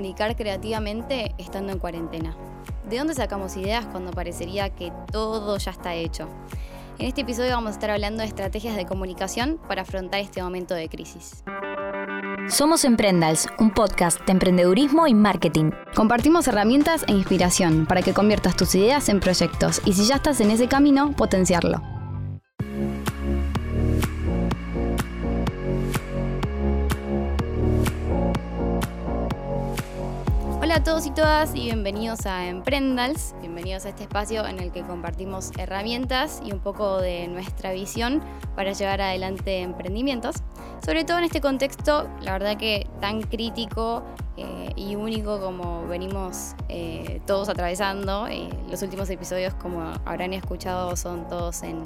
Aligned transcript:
comunicar 0.00 0.34
creativamente 0.34 1.34
estando 1.36 1.72
en 1.74 1.78
cuarentena? 1.78 2.34
¿De 2.88 2.96
dónde 2.96 3.12
sacamos 3.12 3.54
ideas 3.58 3.84
cuando 3.84 4.12
parecería 4.12 4.70
que 4.70 4.90
todo 5.12 5.58
ya 5.58 5.72
está 5.72 5.94
hecho? 5.94 6.26
En 6.98 7.06
este 7.06 7.20
episodio 7.20 7.50
vamos 7.50 7.68
a 7.68 7.72
estar 7.74 7.90
hablando 7.90 8.22
de 8.22 8.28
estrategias 8.28 8.76
de 8.76 8.86
comunicación 8.86 9.60
para 9.68 9.82
afrontar 9.82 10.20
este 10.20 10.42
momento 10.42 10.72
de 10.72 10.88
crisis. 10.88 11.44
Somos 12.48 12.86
Emprendals, 12.86 13.46
un 13.58 13.72
podcast 13.72 14.18
de 14.24 14.32
emprendedurismo 14.32 15.06
y 15.06 15.12
marketing. 15.12 15.70
Compartimos 15.94 16.48
herramientas 16.48 17.04
e 17.06 17.12
inspiración 17.12 17.84
para 17.84 18.00
que 18.00 18.14
conviertas 18.14 18.56
tus 18.56 18.74
ideas 18.74 19.10
en 19.10 19.20
proyectos 19.20 19.82
y 19.84 19.92
si 19.92 20.06
ya 20.06 20.14
estás 20.14 20.40
en 20.40 20.50
ese 20.50 20.66
camino, 20.66 21.12
potenciarlo. 21.12 21.99
Hola 30.70 30.78
a 30.78 30.84
todos 30.84 31.04
y 31.04 31.10
todas 31.10 31.56
y 31.56 31.64
bienvenidos 31.64 32.26
a 32.26 32.46
Emprendals, 32.46 33.34
bienvenidos 33.40 33.86
a 33.86 33.88
este 33.88 34.04
espacio 34.04 34.46
en 34.46 34.60
el 34.60 34.70
que 34.70 34.82
compartimos 34.82 35.50
herramientas 35.58 36.40
y 36.44 36.52
un 36.52 36.60
poco 36.60 37.00
de 37.00 37.26
nuestra 37.26 37.72
visión 37.72 38.22
para 38.54 38.70
llevar 38.70 39.00
adelante 39.00 39.62
emprendimientos. 39.62 40.36
Sobre 40.86 41.02
todo 41.02 41.18
en 41.18 41.24
este 41.24 41.40
contexto, 41.40 42.08
la 42.20 42.34
verdad 42.34 42.56
que 42.56 42.86
tan 43.00 43.20
crítico 43.20 44.04
eh, 44.36 44.70
y 44.76 44.94
único 44.94 45.40
como 45.40 45.88
venimos 45.88 46.54
eh, 46.68 47.20
todos 47.26 47.48
atravesando. 47.48 48.28
Eh, 48.28 48.48
los 48.70 48.80
últimos 48.82 49.10
episodios, 49.10 49.52
como 49.54 49.82
habrán 50.04 50.32
escuchado, 50.34 50.94
son 50.94 51.26
todos 51.26 51.64
en, 51.64 51.82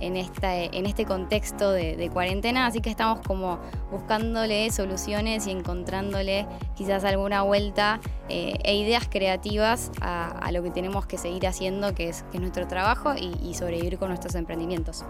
en, 0.00 0.16
en 0.16 0.86
este 0.86 1.04
contexto 1.04 1.70
de, 1.72 2.10
cuarentena, 2.12 2.66
así 2.66 2.80
que 2.80 2.90
estamos 2.90 3.20
como 3.26 3.58
buscándole 3.90 4.70
soluciones 4.70 5.46
y 5.46 5.50
encontrándole 5.50 6.46
quizás 6.76 7.04
alguna 7.04 7.42
vuelta 7.42 8.00
eh, 8.28 8.58
e 8.62 8.76
ideas 8.76 9.08
creativas 9.08 9.90
a, 10.00 10.50
lo 10.52 10.62
que 10.62 10.70
tenemos 10.70 11.06
que 11.06 11.18
seguir 11.18 11.46
haciendo, 11.46 11.94
que 11.94 12.10
es, 12.10 12.24
nuestro 12.34 12.68
trabajo 12.68 13.14
y, 13.14 13.54
sobrevivir 13.54 13.98
con 13.98 14.08
nuestros 14.08 14.34
emprendimientos. 14.34 15.04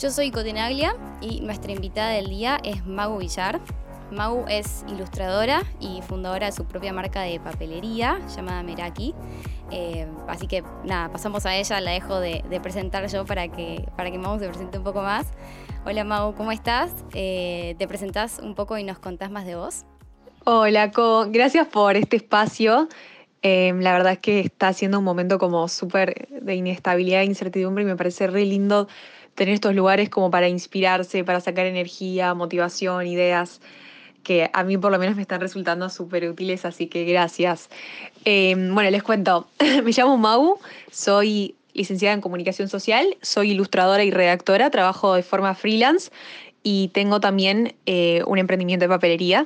Yo 0.00 0.10
soy 0.10 0.30
Cotenaglia 0.30 0.96
y 1.20 1.40
nuestra 1.40 1.72
invitada 1.72 2.10
del 2.10 2.28
día 2.28 2.58
es 2.62 2.86
Magu 2.86 3.18
Villar. 3.18 3.60
Mau 4.10 4.44
es 4.48 4.84
ilustradora 4.88 5.64
y 5.80 6.00
fundadora 6.02 6.46
de 6.46 6.52
su 6.52 6.64
propia 6.64 6.92
marca 6.92 7.22
de 7.22 7.40
papelería 7.40 8.20
llamada 8.34 8.62
Meraki. 8.62 9.14
Eh, 9.72 10.06
así 10.28 10.46
que 10.46 10.62
nada, 10.84 11.10
pasamos 11.10 11.44
a 11.44 11.56
ella, 11.56 11.80
la 11.80 11.90
dejo 11.90 12.20
de, 12.20 12.42
presentar 12.62 13.06
yo 13.08 13.24
para 13.24 13.48
que, 13.48 13.84
para 13.96 14.10
que 14.10 14.18
Mau 14.18 14.38
se 14.38 14.48
presente 14.48 14.78
un 14.78 14.84
poco 14.84 15.02
más. 15.02 15.26
Hola 15.84 16.04
Mau, 16.04 16.34
¿cómo 16.34 16.52
estás? 16.52 16.92
Eh, 17.14 17.74
¿Te 17.78 17.88
presentás 17.88 18.38
un 18.40 18.54
poco 18.54 18.78
y 18.78 18.84
nos 18.84 18.98
contás 18.98 19.30
más 19.30 19.44
de 19.44 19.56
vos? 19.56 19.84
Hola, 20.44 20.92
Co, 20.92 21.26
gracias 21.28 21.66
por 21.66 21.96
este 21.96 22.16
espacio. 22.16 22.88
Eh, 23.42 23.72
la 23.78 23.92
verdad 23.92 24.12
es 24.12 24.18
que 24.20 24.40
está 24.40 24.72
siendo 24.72 25.00
un 25.00 25.04
momento 25.04 25.38
como 25.38 25.66
súper 25.66 26.28
de 26.28 26.54
inestabilidad 26.54 27.22
e 27.22 27.24
incertidumbre 27.24 27.82
y 27.82 27.86
me 27.86 27.96
parece 27.96 28.28
re 28.28 28.44
lindo 28.44 28.86
tener 29.34 29.54
estos 29.54 29.74
lugares 29.74 30.08
como 30.08 30.30
para 30.30 30.48
inspirarse, 30.48 31.24
para 31.24 31.40
sacar 31.40 31.66
energía, 31.66 32.34
motivación, 32.34 33.06
ideas 33.06 33.60
que 34.26 34.50
a 34.52 34.64
mí 34.64 34.76
por 34.76 34.90
lo 34.90 34.98
menos 34.98 35.14
me 35.14 35.22
están 35.22 35.40
resultando 35.40 35.88
súper 35.88 36.28
útiles, 36.28 36.64
así 36.64 36.88
que 36.88 37.04
gracias. 37.04 37.70
Em, 38.24 38.74
bueno, 38.74 38.90
les 38.90 39.04
cuento, 39.04 39.46
me 39.84 39.92
llamo 39.92 40.16
Mau, 40.16 40.58
soy 40.90 41.54
licenciada 41.74 42.12
en 42.12 42.20
comunicación 42.20 42.68
social, 42.68 43.16
soy 43.22 43.52
ilustradora 43.52 44.02
y 44.02 44.10
redactora, 44.10 44.68
trabajo 44.70 45.14
de 45.14 45.22
forma 45.22 45.54
freelance 45.54 46.10
y 46.64 46.88
tengo 46.88 47.20
también 47.20 47.76
eh, 47.86 48.24
un 48.26 48.38
emprendimiento 48.38 48.86
de 48.86 48.88
papelería 48.88 49.44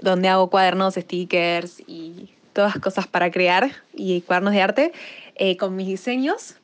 donde 0.00 0.28
hago 0.28 0.48
cuadernos, 0.48 0.94
stickers 0.94 1.82
y 1.88 2.28
todas 2.52 2.78
cosas 2.78 3.08
para 3.08 3.32
crear 3.32 3.72
y 3.92 4.20
cuadernos 4.20 4.52
de 4.52 4.62
arte 4.62 4.92
eh, 5.34 5.56
con 5.56 5.74
mis 5.74 5.88
diseños. 5.88 6.54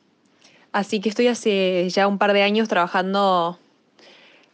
Así 0.71 1.01
que 1.01 1.09
estoy 1.09 1.27
hace 1.27 1.89
ya 1.89 2.07
un 2.07 2.17
par 2.17 2.31
de 2.31 2.43
años 2.43 2.69
trabajando 2.69 3.59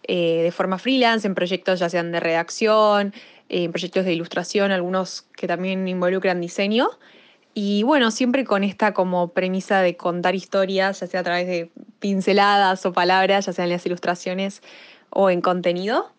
eh, 0.08 0.41
de 0.44 0.52
forma 0.52 0.78
freelance, 0.78 1.28
en 1.28 1.36
proyectos 1.36 1.80
ya 1.80 1.90
sean 1.90 2.12
de 2.12 2.19
redacción, 2.19 3.14
en 3.50 3.72
proyectos 3.72 4.06
de 4.06 4.14
ilustración, 4.14 4.72
algunos 4.72 5.24
que 5.36 5.47
también 5.47 5.88
involucran 5.88 6.41
diseño. 6.41 6.90
Y 7.53 7.84
bueno, 7.84 8.09
siempre 8.09 8.46
con 8.46 8.63
esta 8.63 8.94
como 8.94 9.30
premisa 9.30 9.81
de 9.81 9.96
contar 9.96 10.34
historias, 10.34 11.00
ya 11.00 11.08
sea 11.08 11.19
a 11.19 11.24
través 11.24 11.47
de 11.47 11.72
pinceladas 12.00 12.86
o 12.86 12.94
palabras, 12.94 13.46
ya 13.46 13.53
sean 13.53 13.68
en 13.68 13.74
las 13.74 13.86
ilustraciones 13.86 14.62
o 15.09 15.30
en 15.30 15.42
contenido. 15.42 16.12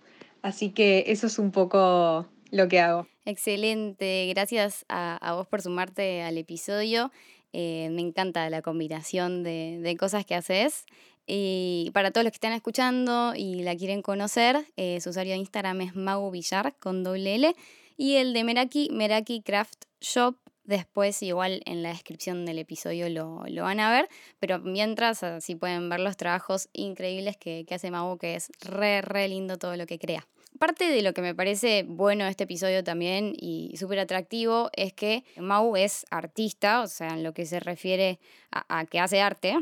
Así 0.43 0.71
que 0.71 1.05
eso 1.09 1.27
es 1.27 1.39
un 1.39 1.51
poco 1.51 2.27
lo 2.51 2.69
que 2.69 2.81
hago. 2.81 3.09
Excelente, 3.25 4.27
gracias 4.29 4.85
a, 4.89 5.33
vos 5.35 5.47
por 5.49 5.61
sumarte 5.61 6.23
al 6.23 6.39
episodio. 6.39 7.11
Eh, 7.53 7.89
me 7.91 8.03
encanta 8.03 8.49
la 8.51 8.63
combinación 8.63 9.43
de, 9.43 9.81
de 9.81 9.97
cosas 9.97 10.25
que 10.25 10.35
haces. 10.35 10.85
Y 11.27 11.91
para 11.95 12.11
todos 12.11 12.25
los 12.25 12.33
que 12.33 12.37
están 12.37 12.53
escuchando 12.53 13.35
y 13.35 13.63
la 13.63 13.77
quieren 13.77 14.03
conocer, 14.03 14.67
eh, 14.77 15.01
su 15.01 15.11
usuario 15.11 15.33
de 15.33 15.39
Instagram 15.39 15.81
es 15.81 15.97
Mau 15.97 16.31
Villar 16.31 16.75
con 16.79 17.03
doble 17.03 17.35
L. 17.37 17.55
Y 17.97 18.17
el 18.17 18.33
de 18.33 18.45
Meraki, 18.45 18.91
Meraki 18.93 19.43
Craft 19.43 19.85
Shop. 20.01 20.37
Después, 20.65 21.23
igual 21.23 21.61
en 21.67 21.83
la 21.83 21.91
descripción 21.91 22.47
del 22.47 22.59
episodio 22.59 23.11
lo, 23.11 23.45
lo 23.49 23.65
van 23.65 23.81
a 23.81 23.91
ver. 23.91 24.09
Pero 24.41 24.59
mientras, 24.59 25.23
así 25.23 25.55
pueden 25.55 25.89
ver 25.89 26.01
los 26.01 26.17
trabajos 26.17 26.69
increíbles 26.73 27.37
que, 27.37 27.65
que 27.67 27.75
hace 27.75 27.91
Mau, 27.91 28.17
que 28.19 28.35
es 28.35 28.51
re, 28.61 29.03
re 29.03 29.29
lindo 29.29 29.59
todo 29.59 29.77
lo 29.77 29.87
que 29.87 29.99
crea. 29.99 30.27
Parte 30.59 30.89
de 30.89 31.03
lo 31.03 31.13
que 31.15 31.21
me 31.21 31.35
parece 31.35 31.85
bueno 31.87 32.27
este 32.27 32.45
episodio 32.45 32.85
también 32.85 33.33
y 33.37 33.75
súper 33.77 33.99
atractivo 33.99 34.71
es 34.77 34.93
que 34.93 35.25
Mau 35.37 35.77
es 35.77 36.07
artista, 36.11 36.83
o 36.83 36.87
sea, 36.87 37.09
en 37.09 37.25
lo 37.25 37.35
que 37.35 37.45
se 37.45 37.59
refiere 37.59 38.21
a, 38.53 38.85
que 38.87 39.01
hace 39.01 39.21
arte, 39.21 39.57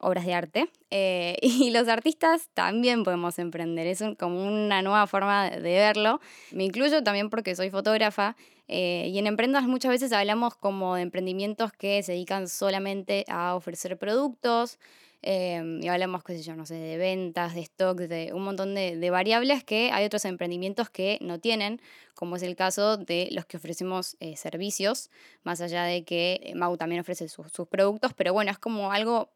obras 0.00 0.26
de 0.26 0.34
arte, 0.34 0.70
eh, 0.90 1.36
y 1.42 1.70
los 1.70 1.86
artistas 1.86 2.48
también 2.52 3.04
podemos 3.04 3.38
emprender, 3.38 3.86
es 3.86 4.02
como 4.18 4.44
una 4.44 4.82
nueva 4.82 5.06
forma 5.06 5.50
de 5.50 5.60
verlo. 5.60 6.20
Me 6.50 6.64
incluyo 6.64 7.04
también 7.04 7.30
porque 7.30 7.54
soy 7.54 7.70
fotógrafa 7.70 8.34
eh, 8.66 9.08
y 9.12 9.18
en 9.18 9.28
Emprendas 9.28 9.64
muchas 9.64 9.90
veces 9.90 10.12
hablamos 10.12 10.56
como 10.56 10.96
de 10.96 11.02
emprendimientos 11.02 11.72
que 11.72 12.02
se 12.02 12.12
dedican 12.12 12.48
solamente 12.48 13.24
a 13.28 13.54
ofrecer 13.54 13.96
productos, 13.98 14.80
Em, 15.26 15.82
y 15.82 15.88
hablamos, 15.88 16.22
qué 16.22 16.36
sé 16.36 16.42
yo, 16.42 16.54
no 16.54 16.66
sé, 16.66 16.74
de 16.74 16.98
ventas, 16.98 17.54
de 17.54 17.62
stock, 17.62 17.96
de 17.96 18.34
un 18.34 18.44
montón 18.44 18.74
de, 18.74 19.10
variables 19.10 19.64
que 19.64 19.90
hay 19.90 20.04
otros 20.04 20.26
emprendimientos 20.26 20.90
que 20.90 21.18
no 21.22 21.40
tienen, 21.40 21.80
como 22.14 22.36
es 22.36 22.42
el 22.42 22.56
caso 22.56 22.98
de 22.98 23.28
los 23.30 23.46
que 23.46 23.56
ofrecemos 23.56 24.18
eh, 24.20 24.36
servicios, 24.36 25.08
más 25.42 25.62
allá 25.62 25.84
de 25.84 26.04
que 26.04 26.40
eh, 26.42 26.54
Mau 26.54 26.76
también 26.76 27.00
ofrece 27.00 27.28
sus 27.30 27.46
productos, 27.70 28.12
pero 28.12 28.34
bueno, 28.34 28.50
es 28.50 28.58
como 28.58 28.92
algo 28.92 29.30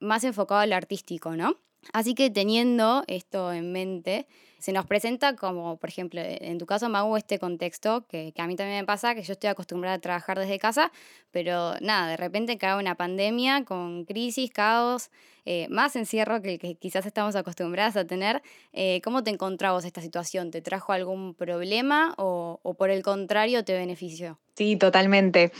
más 0.00 0.24
enfocado 0.24 0.60
al 0.62 0.72
artístico, 0.72 1.36
¿no? 1.36 1.58
Así 1.92 2.14
que 2.14 2.30
teniendo 2.30 3.04
esto 3.06 3.52
en 3.52 3.72
mente, 3.72 4.26
se 4.58 4.72
nos 4.72 4.86
presenta 4.86 5.36
como, 5.36 5.76
por 5.76 5.90
ejemplo, 5.90 6.20
en 6.24 6.56
tu 6.56 6.64
caso, 6.64 6.88
Mau, 6.88 7.16
este 7.16 7.38
contexto 7.38 8.06
que, 8.06 8.32
a 8.36 8.46
mí 8.46 8.56
también 8.56 8.78
me 8.78 8.86
pasa, 8.86 9.14
que 9.14 9.22
yo 9.22 9.34
estoy 9.34 9.50
acostumbrada 9.50 9.96
a 9.96 10.00
trabajar 10.00 10.38
desde 10.38 10.58
casa, 10.58 10.90
pero 11.32 11.74
nada, 11.80 12.08
de 12.08 12.16
repente 12.16 12.56
cae 12.56 12.78
una 12.78 12.94
pandemia 12.94 13.64
con 13.66 14.06
crisis, 14.06 14.50
caos, 14.50 15.10
eh, 15.46 15.66
más 15.70 15.96
encierro 15.96 16.40
que 16.40 16.54
el 16.54 16.58
que 16.58 16.74
quizás 16.76 17.06
estamos 17.06 17.36
acostumbradas 17.36 17.96
a 17.96 18.06
tener. 18.06 18.42
Eh, 18.72 19.00
¿Cómo 19.02 19.22
te 19.22 19.30
encontrabas 19.30 19.84
esta 19.84 20.00
situación? 20.00 20.50
¿Te 20.50 20.62
trajo 20.62 20.92
algún 20.92 21.34
problema 21.34 22.14
o, 22.16 22.58
por 22.78 22.90
el 22.90 23.02
contrario 23.02 23.64
te 23.64 23.74
benefició? 23.74 24.38
Sí, 24.56 24.76
totalmente. 24.76 25.52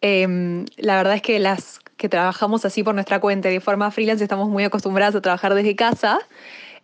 Em, 0.00 0.64
la 0.76 0.96
verdad 0.96 1.14
es 1.14 1.22
que 1.22 1.38
las 1.38 1.78
que 1.96 2.08
trabajamos 2.08 2.64
así 2.64 2.82
por 2.82 2.94
nuestra 2.94 3.20
cuenta 3.20 3.48
de 3.48 3.60
forma 3.60 3.90
freelance 3.90 4.22
estamos 4.22 4.48
muy 4.48 4.64
acostumbradas 4.64 5.14
a 5.14 5.20
trabajar 5.20 5.54
desde 5.54 5.74
casa. 5.76 6.18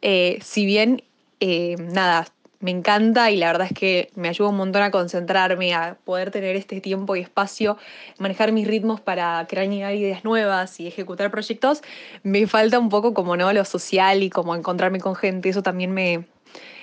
Eh, 0.01 0.39
si 0.43 0.67
bien 0.67 1.03
nada, 1.41 2.27
me 2.63 2.71
encanta 2.71 3.31
y 3.33 3.37
la 3.37 3.49
verdad 3.49 3.67
es 3.71 3.77
que 3.77 4.11
me 4.15 4.29
ayuda 4.29 4.49
un 4.49 4.57
montón 4.57 4.83
a 4.83 4.93
concentrarme, 4.93 5.75
a 5.75 5.97
poder 6.05 6.31
tener 6.31 6.55
este 6.55 6.81
tiempo 6.81 7.17
y 7.17 7.21
espacio, 7.21 7.77
manejar 8.19 8.53
mis 8.53 8.69
ritmos 8.69 9.01
para 9.01 9.45
crear 9.49 9.71
ideas 9.71 10.25
nuevas 10.25 10.79
y 10.79 10.87
ejecutar 10.87 11.33
proyectos. 11.33 11.83
Me 12.23 12.47
falta 12.47 12.79
un 12.79 12.89
poco 12.89 13.15
como 13.15 13.37
no 13.37 13.53
lo 13.53 13.65
social 13.65 14.23
y 14.23 14.31
como 14.31 14.55
encontrarme 14.55 15.01
con 15.01 15.17
gente, 15.17 15.49
eso 15.49 15.65
también 15.65 15.91
me, 15.91 16.25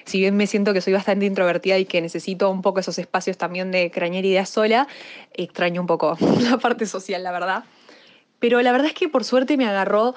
si 0.04 0.20
bien 0.20 0.36
me 0.36 0.48
siento 0.48 0.74
que 0.74 0.82
soy 0.82 0.92
bastante 0.92 1.26
introvertida 1.26 1.78
y 1.78 1.86
que 1.86 2.02
necesito 2.02 2.50
un 2.50 2.62
poco 2.62 2.82
esos 2.82 3.00
espacios 3.00 3.38
también 3.38 3.72
de 3.72 3.90
crañar 3.90 4.26
ideas 4.26 4.50
sola, 4.50 4.86
extraño 5.34 5.80
un 5.80 5.88
poco 5.88 6.18
la 6.42 6.58
parte 6.58 6.88
social, 6.88 7.24
la 7.24 7.32
verdad. 7.32 7.64
Pero 8.40 8.62
la 8.62 8.74
verdad 8.74 8.88
es 8.88 8.94
que 8.94 9.08
por 9.08 9.24
suerte 9.24 9.56
me 9.56 9.66
agarró 9.66 10.14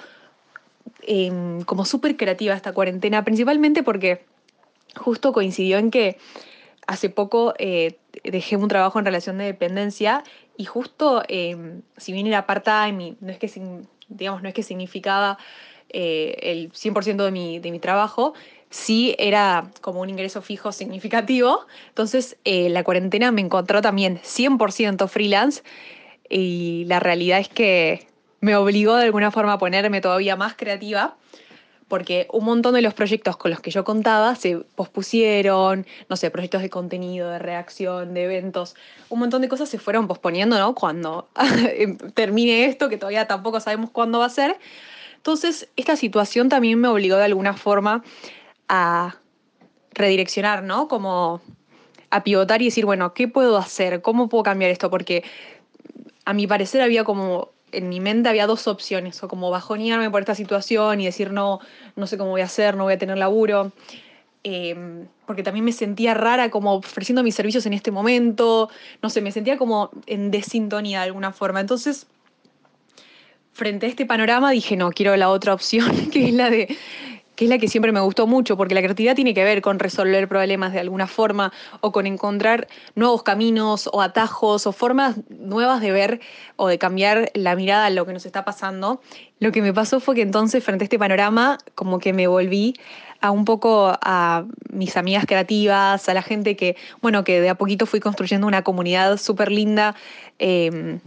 em, 1.03 1.63
como 1.63 1.85
súper 1.85 2.17
creativa 2.17 2.53
esta 2.53 2.73
cuarentena, 2.73 3.23
principalmente 3.23 3.85
porque 3.85 4.32
justo 4.97 5.33
coincidió 5.33 5.79
en 5.79 5.91
que 5.91 6.19
hace 6.87 7.09
poco 7.09 7.55
eh, 7.59 7.99
dejé 8.25 8.57
un 8.57 8.69
trabajo 8.69 8.99
en 8.99 9.05
relación 9.05 9.39
de 9.39 9.45
dependencia 9.45 10.25
y 10.57 10.65
justo, 10.65 11.23
em, 11.29 11.83
si 11.97 12.13
bien 12.13 12.27
era 12.27 12.47
part-time 12.47 13.17
no 13.21 13.33
es 13.33 13.39
que, 13.39 13.51
digamos, 14.09 14.43
no 14.43 14.49
es 14.49 14.55
que 14.55 14.63
significaba 14.63 15.39
eh, 15.89 16.37
el 16.43 16.73
100% 16.73 17.25
de 17.25 17.31
mi, 17.31 17.59
de 17.59 17.71
mi 17.71 17.79
trabajo, 17.79 18.35
sí 18.71 19.15
era 19.19 19.71
como 19.81 20.01
un 20.01 20.11
ingreso 20.11 20.43
fijo 20.43 20.73
significativo. 20.73 21.67
Entonces 21.89 22.37
eh, 22.45 22.69
la 22.71 22.85
cuarentena 22.85 23.31
me 23.31 23.41
encontró 23.43 23.83
también 23.83 24.19
100% 24.23 25.09
freelance 25.09 25.63
y 26.29 26.85
la 26.87 26.99
realidad 26.99 27.41
es 27.41 27.49
que 27.49 28.07
me 28.41 28.57
obligó 28.57 28.97
de 28.97 29.05
alguna 29.05 29.31
forma 29.31 29.55
a 29.55 29.59
ponerme 29.59 30.01
todavía 30.01 30.37
más 30.37 30.55
creativa 30.55 31.17
porque 31.93 32.27
un 32.33 32.47
montón 32.47 32.73
de 32.73 32.81
los 32.81 32.95
proyectos 32.95 33.37
con 33.37 33.51
los 33.51 33.61
que 33.61 33.71
yo 33.71 33.85
contaba 33.85 34.35
se 34.35 34.57
pospusieron, 34.57 35.87
no 36.09 36.17
sé, 36.17 36.31
proyectos 36.31 36.63
de 36.63 36.71
contenido, 36.71 37.29
de 37.29 37.39
reacción, 37.39 38.15
de 38.15 38.25
eventos, 38.25 38.77
un 39.11 39.19
montón 39.19 39.43
de 39.43 39.49
cosas 39.51 39.69
se 39.69 39.79
fueron 39.79 40.09
posponiendo, 40.09 40.59
¿no? 40.59 40.75
Cuando 40.75 41.29
termine 42.15 42.65
esto, 42.65 42.89
que 42.89 42.97
todavía 42.97 43.27
tampoco 43.27 43.61
sabemos 43.61 43.91
cuándo 43.91 44.21
va 44.21 44.25
a 44.25 44.31
ser. 44.31 44.59
Entonces, 45.17 45.69
esta 45.77 45.97
situación 45.97 46.49
también 46.49 46.81
me 46.81 46.89
obligó 46.89 47.17
de 47.17 47.25
alguna 47.25 47.53
forma 47.53 48.03
a 48.71 49.17
redireccionar, 49.91 50.63
¿no? 50.63 50.89
Como 50.89 51.43
a 52.09 52.25
pivotar 52.25 52.63
y 52.63 52.65
decir, 52.65 52.87
bueno, 52.87 53.13
¿qué 53.13 53.29
puedo 53.29 53.59
hacer? 53.59 54.01
¿Cómo 54.01 54.31
puedo 54.31 54.45
cambiar 54.45 54.71
esto? 54.71 54.89
Porque 54.89 55.25
a 56.25 56.33
mi 56.33 56.47
parecer 56.47 56.81
había 56.81 57.05
como 57.05 57.52
en 57.73 57.89
mi 57.89 58.01
mente 58.01 58.29
había 58.29 58.47
dos 58.47 58.67
opciones, 58.67 59.23
o 59.23 59.29
como 59.29 59.51
bajonearme 59.51 60.11
por 60.11 60.21
esta 60.21 60.35
situación 60.35 61.01
y 61.01 61.07
decir, 61.07 61.33
no, 61.33 61.61
no 61.97 62.07
sé 62.07 62.19
cómo 62.19 62.31
voy 62.31 62.43
a 62.43 62.45
hacer, 62.45 62.77
no 62.77 62.85
voy 62.85 62.95
a 62.95 62.99
tener 62.99 63.19
laburo, 63.19 63.73
em, 64.45 65.07
porque 65.27 65.43
también 65.43 65.65
me 65.65 65.73
sentía 65.73 66.15
rara 66.15 66.51
como 66.51 66.75
ofreciendo 66.75 67.23
mis 67.23 67.35
servicios 67.35 67.67
en 67.67 67.73
este 67.73 67.91
momento, 67.91 68.69
no 69.03 69.11
sé, 69.11 69.21
me 69.21 69.33
sentía 69.33 69.57
como 69.57 69.91
en 70.07 70.31
desintonía 70.31 71.01
de 71.01 71.07
alguna 71.07 71.33
forma. 71.33 71.61
Entonces, 71.61 72.07
frente 73.53 73.87
a 73.87 73.89
este 73.89 74.07
panorama 74.07 74.51
dije, 74.51 74.77
no, 74.77 74.91
quiero 74.91 75.17
la 75.17 75.29
otra 75.29 75.55
opción, 75.55 76.11
que 76.13 76.29
es 76.29 76.35
la 76.35 76.51
de 76.51 76.77
que 77.43 77.47
es 77.47 77.51
la 77.51 77.59
que 77.59 77.67
siempre 77.67 77.91
me 77.91 77.99
gustó 77.99 78.29
mucho, 78.29 78.57
porque 78.57 78.73
la 78.73 78.83
creatividad 78.83 79.17
tiene 79.17 79.35
que 79.35 79.43
ver 79.43 79.63
con 79.63 79.81
resolver 79.81 80.29
problemas 80.29 80.73
de 80.73 80.79
alguna 80.79 81.09
forma 81.09 81.53
o 81.81 81.91
con 81.91 82.07
encontrar 82.07 82.69
nuevos 82.95 83.25
caminos 83.25 83.91
o 83.93 84.01
atajos 84.01 84.65
o 84.69 84.71
formas 84.71 85.17
nuevas 85.29 85.81
de 85.81 85.91
ver 85.91 86.21
o 86.55 86.69
de 86.69 86.79
cambiar 86.79 87.33
la 87.35 87.57
mirada 87.57 87.87
a 87.87 87.91
lo 87.91 88.07
que 88.07 88.13
nos 88.13 88.27
está 88.27 88.45
pasando. 88.45 89.01
Lo 89.41 89.51
que 89.51 89.61
me 89.61 89.75
pasó 89.75 89.99
fue 89.99 90.15
que 90.15 90.23
entonces 90.23 90.63
frente 90.63 90.85
a 90.85 90.87
este 90.87 91.01
panorama 91.01 91.59
como 91.75 91.99
que 91.99 92.13
me 92.13 92.29
volví 92.29 92.75
a 93.21 93.33
un 93.33 93.45
poco 93.45 93.93
a 94.01 94.45
mis 94.71 94.97
amigas 94.97 95.27
creativas, 95.27 96.09
a 96.09 96.15
la 96.15 96.23
gente 96.23 96.55
que, 96.55 96.77
bueno, 97.01 97.25
que 97.25 97.41
de 97.41 97.49
a 97.49 97.57
poquito 97.57 97.87
fui 97.87 97.99
construyendo 97.99 98.47
una 98.47 98.63
comunidad 98.63 99.17
súper 99.17 99.51
linda. 99.51 99.97
Eh, 100.39 101.01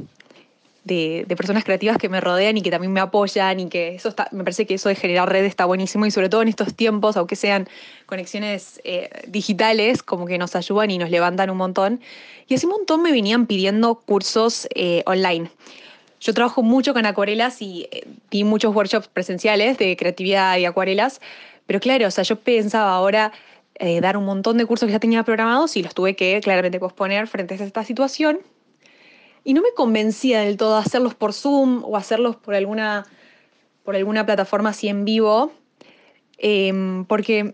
de, 0.86 1.26
personas 1.36 1.64
creativas 1.64 1.98
que 1.98 2.08
me 2.08 2.22
rodean 2.22 2.58
y 2.58 2.62
que 2.62 2.70
también 2.70 2.94
me 2.94 3.00
apoyan 3.00 3.60
y 3.60 3.68
que 3.68 3.96
eso 3.96 4.14
me 4.32 4.44
parece 4.44 4.66
que 4.66 4.76
eso 4.76 4.88
de 4.88 4.96
generar 4.96 5.30
redes 5.30 5.50
está 5.50 5.66
buenísimo 5.66 6.06
y 6.06 6.12
sobre 6.12 6.30
todo 6.30 6.44
en 6.44 6.48
estos 6.48 6.74
tiempos, 6.76 7.18
aunque 7.18 7.36
sean 7.36 7.68
conexiones 8.06 8.80
eh, 8.84 9.10
digitales, 9.28 10.04
como 10.04 10.28
que 10.28 10.38
nos 10.38 10.56
ayudan 10.56 10.92
y 10.92 10.98
nos 10.98 11.10
levantan 11.10 11.50
un 11.50 11.58
montón. 11.58 12.00
Y 12.48 12.54
hace 12.54 12.68
un 12.68 12.74
montón 12.74 13.02
me 13.02 13.12
venían 13.12 13.48
pidiendo 13.48 13.96
cursos 13.96 14.68
eh, 14.76 15.02
online. 15.08 15.50
Yo 16.22 16.34
trabajo 16.34 16.62
mucho 16.62 16.94
con 16.94 17.06
acuarelas 17.06 17.62
y 17.62 17.88
eh, 17.92 18.08
di 18.30 18.44
muchos 18.44 18.74
workshops 18.74 19.08
presenciales 19.08 19.78
de 19.80 19.98
creatividad 19.98 20.58
y 20.58 20.66
acuarelas, 20.66 21.20
pero 21.66 21.80
claro, 21.80 22.08
o 22.08 22.12
sea, 22.12 22.24
yo 22.24 22.38
pensaba 22.38 22.96
ahora 22.96 23.34
dar 24.00 24.16
un 24.16 24.24
montón 24.24 24.58
de 24.58 24.66
cursos 24.66 24.88
que 24.88 24.94
ya 24.94 25.02
tenía 25.02 25.24
programados 25.24 25.76
y 25.76 25.84
los 25.84 25.94
tuve 25.94 26.16
que 26.16 26.40
claramente 26.42 26.80
posponer 26.80 27.28
frente 27.28 27.56
a 27.56 27.66
esta 27.66 27.84
situación 27.84 28.40
y 29.46 29.54
no 29.54 29.62
me 29.62 29.72
convencía 29.74 30.42
del 30.42 30.58
todo 30.58 30.76
hacerlos 30.76 31.14
por 31.14 31.32
Zoom 31.32 31.84
o 31.86 31.96
hacerlos 31.96 32.36
por 32.36 32.56
alguna, 32.56 33.06
por 33.86 33.96
alguna 33.96 34.26
plataforma 34.26 34.72
así 34.72 34.90
en 34.90 35.06
vivo, 35.06 35.54
em, 36.40 37.06
porque 37.06 37.54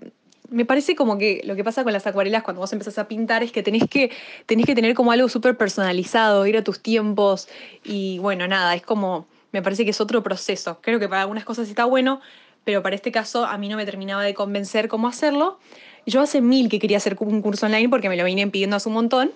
me 0.50 0.66
parece 0.66 0.96
como 0.96 1.18
que 1.18 1.42
lo 1.44 1.56
que 1.56 1.64
pasa 1.64 1.84
con 1.84 1.92
las 1.92 2.08
acuarelas 2.08 2.44
cuando 2.44 2.62
vos 2.62 2.72
empezás 2.72 2.98
a 2.98 3.08
pintar 3.08 3.44
es 3.44 3.52
que 3.52 3.62
tenés 3.62 3.84
que, 3.90 4.10
tenés 4.46 4.66
que 4.66 4.74
tener 4.74 4.96
como 4.96 5.12
algo 5.12 5.28
súper 5.28 5.58
personalizado, 5.58 6.48
ir 6.48 6.58
a 6.58 6.64
tus 6.64 6.82
tiempos 6.82 7.50
y 7.84 8.20
bueno, 8.20 8.48
nada, 8.48 8.74
es 8.74 8.82
como, 8.82 9.28
me 9.52 9.62
parece 9.62 9.84
que 9.84 9.92
es 9.92 10.00
otro 10.00 10.24
proceso. 10.24 10.80
Creo 10.82 10.98
que 10.98 11.10
para 11.10 11.22
algunas 11.22 11.44
cosas 11.44 11.68
está 11.68 11.84
bueno, 11.84 12.22
pero 12.64 12.82
para 12.82 12.96
este 12.96 13.12
caso 13.12 13.46
a 13.46 13.58
mí 13.58 13.68
no 13.68 13.76
me 13.76 13.86
terminaba 13.86 14.24
de 14.24 14.34
convencer 14.34 14.88
cómo 14.88 15.10
hacerlo. 15.10 15.60
Yo 16.06 16.22
hace 16.22 16.40
mil 16.40 16.70
que 16.70 16.80
quería 16.80 16.98
hacer 16.98 17.18
un 17.20 17.42
curso 17.42 17.66
online 17.66 17.90
porque 17.90 18.08
me 18.08 18.16
lo 18.16 18.24
venían 18.24 18.50
pidiendo 18.50 18.78
hace 18.78 18.88
un 18.88 18.96
montón. 18.96 19.32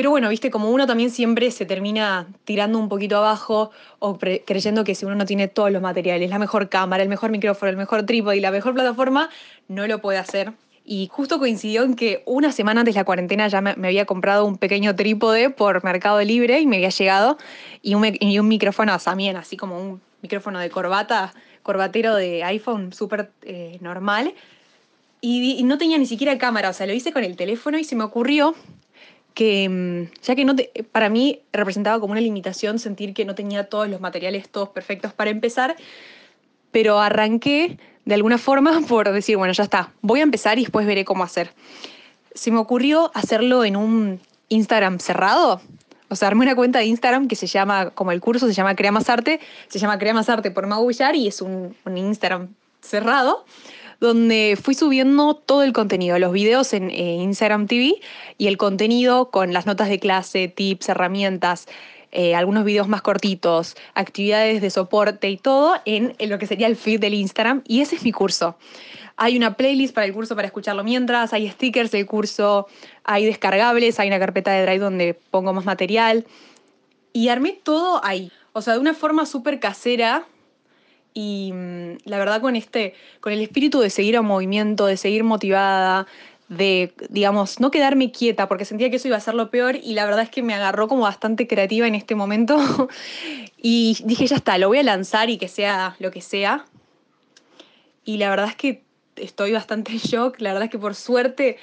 Pero 0.00 0.08
bueno, 0.08 0.30
viste, 0.30 0.50
como 0.50 0.70
uno 0.70 0.86
también 0.86 1.10
siempre 1.10 1.50
se 1.50 1.66
termina 1.66 2.26
tirando 2.46 2.78
un 2.78 2.88
poquito 2.88 3.18
abajo 3.18 3.70
o 3.98 4.16
creyendo 4.18 4.82
que 4.82 4.94
si 4.94 5.04
uno 5.04 5.14
no 5.14 5.26
tiene 5.26 5.46
todos 5.46 5.70
los 5.70 5.82
materiales, 5.82 6.30
la 6.30 6.38
mejor 6.38 6.70
cámara, 6.70 7.02
el 7.02 7.10
mejor 7.10 7.30
micrófono, 7.30 7.68
el 7.68 7.76
mejor 7.76 8.06
trípode 8.06 8.38
y 8.38 8.40
la 8.40 8.50
mejor 8.50 8.72
plataforma, 8.72 9.28
no 9.68 9.86
lo 9.86 10.00
puede 10.00 10.16
hacer. 10.16 10.54
Y 10.86 11.10
justo 11.12 11.38
coincidió 11.38 11.82
en 11.82 11.96
que 11.96 12.22
una 12.24 12.50
semana 12.50 12.80
antes 12.80 12.94
de 12.94 13.00
la 13.02 13.04
cuarentena 13.04 13.46
ya 13.48 13.60
me, 13.60 13.72
había 13.72 14.06
comprado 14.06 14.46
un 14.46 14.56
pequeño 14.56 14.96
trípode 14.96 15.50
por 15.50 15.84
Mercado 15.84 16.18
Libre 16.22 16.60
y 16.60 16.66
me 16.66 16.76
había 16.76 16.88
llegado 16.88 17.36
y 17.82 17.94
un, 17.94 18.10
y 18.18 18.38
un 18.38 18.48
micrófono 18.48 18.98
también, 18.98 19.36
así 19.36 19.58
como 19.58 19.78
un 19.78 20.00
micrófono 20.22 20.60
de 20.60 20.70
corbata, 20.70 21.34
corbatero 21.62 22.14
de 22.14 22.42
iPhone 22.42 22.94
súper 22.94 23.32
eh, 23.42 23.76
normal. 23.82 24.32
Y, 25.20 25.56
y, 25.58 25.62
no 25.64 25.76
tenía 25.76 25.98
ni 25.98 26.06
siquiera 26.06 26.38
cámara, 26.38 26.70
o 26.70 26.72
sea, 26.72 26.86
lo 26.86 26.94
hice 26.94 27.12
con 27.12 27.22
el 27.22 27.36
teléfono 27.36 27.76
y 27.76 27.84
se 27.84 27.94
me 27.94 28.04
ocurrió 28.04 28.54
que 29.34 29.68
mm, 29.68 30.22
ya 30.22 30.34
que 30.34 30.44
no 30.44 30.54
para 30.92 31.08
mí 31.08 31.40
representaba 31.52 32.00
como 32.00 32.12
una 32.12 32.20
limitación 32.20 32.78
sentir 32.78 33.14
que 33.14 33.24
no 33.24 33.34
tenía 33.34 33.68
todos 33.68 33.88
los 33.88 34.00
materiales 34.00 34.48
todos 34.48 34.68
perfectos 34.70 35.12
para 35.12 35.30
empezar, 35.30 35.76
pero 36.70 37.00
arranqué 37.00 37.78
de 38.04 38.14
alguna 38.14 38.38
forma 38.38 38.80
por 38.88 39.10
decir, 39.12 39.36
bueno, 39.36 39.52
ya 39.52 39.64
está, 39.64 39.92
voy 40.02 40.20
a 40.20 40.22
empezar 40.22 40.58
y 40.58 40.62
después 40.62 40.86
veré 40.86 41.04
cómo 41.04 41.24
hacer. 41.24 41.52
Se 42.34 42.50
me 42.50 42.58
ocurrió 42.58 43.10
hacerlo 43.14 43.64
en 43.64 43.76
un 43.76 44.20
Instagram 44.48 44.98
cerrado. 44.98 45.60
O 46.08 46.16
sea, 46.16 46.28
armé 46.28 46.44
una 46.44 46.56
cuenta 46.56 46.80
de 46.80 46.86
Instagram 46.86 47.28
que 47.28 47.36
se 47.36 47.46
llama, 47.46 47.90
como 47.90 48.10
el 48.10 48.20
curso 48.20 48.46
se 48.48 48.52
llama 48.52 48.74
Crea 48.74 48.90
Más 48.90 49.08
Arte, 49.08 49.40
se 49.68 49.78
llama 49.78 49.98
Crea 49.98 50.12
Más 50.12 50.28
Arte 50.28 50.50
por 50.50 50.66
Magullar 50.66 51.14
y 51.14 51.28
es 51.28 51.40
un 51.40 51.74
Instagram 51.86 52.48
cerrado 52.80 53.44
donde 54.00 54.58
fui 54.60 54.74
subiendo 54.74 55.34
todo 55.34 55.62
el 55.62 55.72
contenido, 55.72 56.18
los 56.18 56.32
videos 56.32 56.72
en 56.72 56.90
eh, 56.90 57.16
Instagram 57.16 57.66
TV 57.66 58.00
y 58.38 58.46
el 58.46 58.56
contenido 58.56 59.30
con 59.30 59.52
las 59.52 59.66
notas 59.66 59.88
de 59.88 59.98
clase, 59.98 60.48
tips, 60.48 60.88
herramientas. 60.88 61.68
Eh, 62.12 62.34
algunos 62.34 62.64
videos 62.64 62.88
más 62.88 63.02
cortitos, 63.02 63.76
actividades 63.94 64.60
de 64.60 64.70
soporte 64.70 65.30
y 65.30 65.36
todo 65.36 65.76
en, 65.84 66.16
en, 66.18 66.28
lo 66.28 66.40
que 66.40 66.48
sería 66.48 66.66
el 66.66 66.74
feed 66.74 66.98
del 66.98 67.14
Instagram. 67.14 67.62
Y 67.68 67.82
ese 67.82 67.94
es 67.94 68.02
mi 68.02 68.10
curso. 68.10 68.56
Hay 69.16 69.36
una 69.36 69.54
playlist 69.54 69.94
para 69.94 70.06
el 70.06 70.12
curso 70.12 70.34
para 70.34 70.46
escucharlo 70.46 70.82
mientras, 70.82 71.32
hay 71.32 71.48
stickers 71.48 71.92
del 71.92 72.06
curso, 72.06 72.66
hay 73.04 73.26
descargables, 73.26 74.00
hay 74.00 74.08
una 74.08 74.18
carpeta 74.18 74.50
de 74.50 74.62
Drive 74.62 74.78
donde 74.78 75.14
pongo 75.14 75.52
más 75.52 75.66
material. 75.66 76.26
Y 77.12 77.28
armé 77.28 77.52
todo 77.62 78.04
ahí. 78.04 78.32
O 78.54 78.62
sea, 78.62 78.74
de 78.74 78.80
una 78.80 78.94
forma 78.94 79.26
súper 79.26 79.60
casera, 79.60 80.26
y 81.14 81.52
mm, 81.52 81.98
la 82.04 82.18
verdad 82.18 82.40
con 82.40 82.56
este, 82.56 82.94
con 83.20 83.32
el 83.32 83.40
espíritu 83.40 83.80
de 83.80 83.90
seguir 83.90 84.16
a 84.16 84.22
movimiento, 84.22 84.86
de 84.86 84.96
seguir 84.96 85.24
motivada, 85.24 86.06
de, 86.50 86.92
digamos, 87.08 87.60
no 87.60 87.70
quedarme 87.70 88.10
quieta, 88.10 88.48
porque 88.48 88.64
sentía 88.64 88.90
que 88.90 88.96
eso 88.96 89.06
iba 89.06 89.16
a 89.16 89.20
ser 89.20 89.34
lo 89.34 89.50
peor 89.50 89.76
y 89.76 89.94
la 89.94 90.04
verdad 90.04 90.22
es 90.22 90.30
que 90.30 90.42
me 90.42 90.52
agarró 90.52 90.88
como 90.88 91.02
bastante 91.02 91.46
creativa 91.46 91.86
en 91.86 91.94
este 91.94 92.16
momento 92.16 92.58
y 93.56 93.96
dije, 94.04 94.26
ya 94.26 94.36
está, 94.36 94.58
lo 94.58 94.68
voy 94.68 94.78
a 94.78 94.82
lanzar 94.82 95.30
y 95.30 95.38
que 95.38 95.48
sea 95.48 95.96
lo 96.00 96.10
que 96.10 96.20
sea. 96.20 96.64
Y 98.04 98.16
la 98.16 98.30
verdad 98.30 98.48
es 98.48 98.56
que 98.56 98.82
estoy 99.14 99.52
bastante 99.52 99.92
en 99.92 99.98
shock, 99.98 100.40
la 100.40 100.50
verdad 100.52 100.64
es 100.64 100.70
que 100.70 100.78
por 100.78 100.96
suerte, 100.96 101.56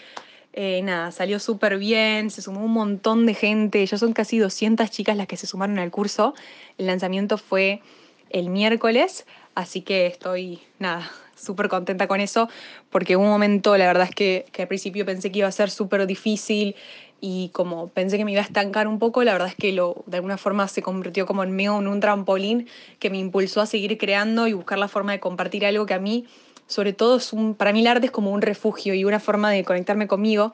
eh, 0.53 0.81
nada, 0.83 1.11
salió 1.11 1.39
súper 1.39 1.77
bien, 1.77 2.31
se 2.31 2.41
sumó 2.41 2.63
un 2.63 2.71
montón 2.71 3.25
de 3.25 3.33
gente, 3.33 3.85
ya 3.85 3.97
son 3.97 4.13
casi 4.13 4.37
200 4.39 4.89
chicas 4.89 5.17
las 5.17 5.27
que 5.27 5.35
se 5.35 5.47
sumaron 5.47 5.79
al 5.79 5.91
curso, 5.91 6.33
el 6.77 6.87
lanzamiento 6.87 7.37
fue 7.37 7.81
el 8.29 8.49
miércoles, 8.49 9.25
así 9.55 9.81
que 9.81 10.07
estoy, 10.07 10.61
nada, 10.79 11.09
súper 11.35 11.69
contenta 11.69 12.07
con 12.07 12.19
eso, 12.19 12.49
porque 12.89 13.15
un 13.15 13.27
momento, 13.27 13.77
la 13.77 13.85
verdad 13.87 14.07
es 14.09 14.15
que, 14.15 14.45
al 14.57 14.67
principio 14.67 15.05
pensé 15.05 15.31
que 15.31 15.39
iba 15.39 15.47
a 15.47 15.51
ser 15.51 15.69
súper 15.69 16.05
difícil 16.07 16.75
y 17.19 17.49
como 17.49 17.87
pensé 17.89 18.17
que 18.17 18.25
me 18.25 18.31
iba 18.31 18.41
a 18.41 18.45
estancar 18.45 18.87
un 18.87 18.99
poco, 18.99 19.23
la 19.23 19.33
verdad 19.33 19.49
es 19.49 19.55
que 19.55 19.71
lo, 19.71 20.03
de 20.05 20.17
alguna 20.17 20.37
forma 20.37 20.67
se 20.67 20.81
convirtió 20.81 21.25
como 21.25 21.43
en 21.43 21.51
medio 21.51 21.79
en 21.79 21.87
un 21.87 21.99
trampolín 21.99 22.67
que 22.99 23.09
me 23.09 23.17
impulsó 23.17 23.61
a 23.61 23.65
seguir 23.65 23.97
creando 23.97 24.47
y 24.47 24.53
buscar 24.53 24.77
la 24.77 24.87
forma 24.87 25.13
de 25.13 25.19
compartir 25.19 25.65
algo 25.65 25.85
que 25.85 25.93
a 25.93 25.99
mí, 25.99 26.25
sobre 26.67 26.93
todo, 26.93 27.17
es 27.17 27.33
un, 27.33 27.55
para 27.55 27.71
mí 27.71 27.79
el 27.79 27.87
arte 27.87 28.07
es 28.07 28.11
como 28.11 28.31
un 28.31 28.41
refugio 28.41 28.93
y 28.93 29.05
una 29.05 29.19
forma 29.19 29.49
de 29.51 29.63
conectarme 29.63 30.07
conmigo. 30.07 30.53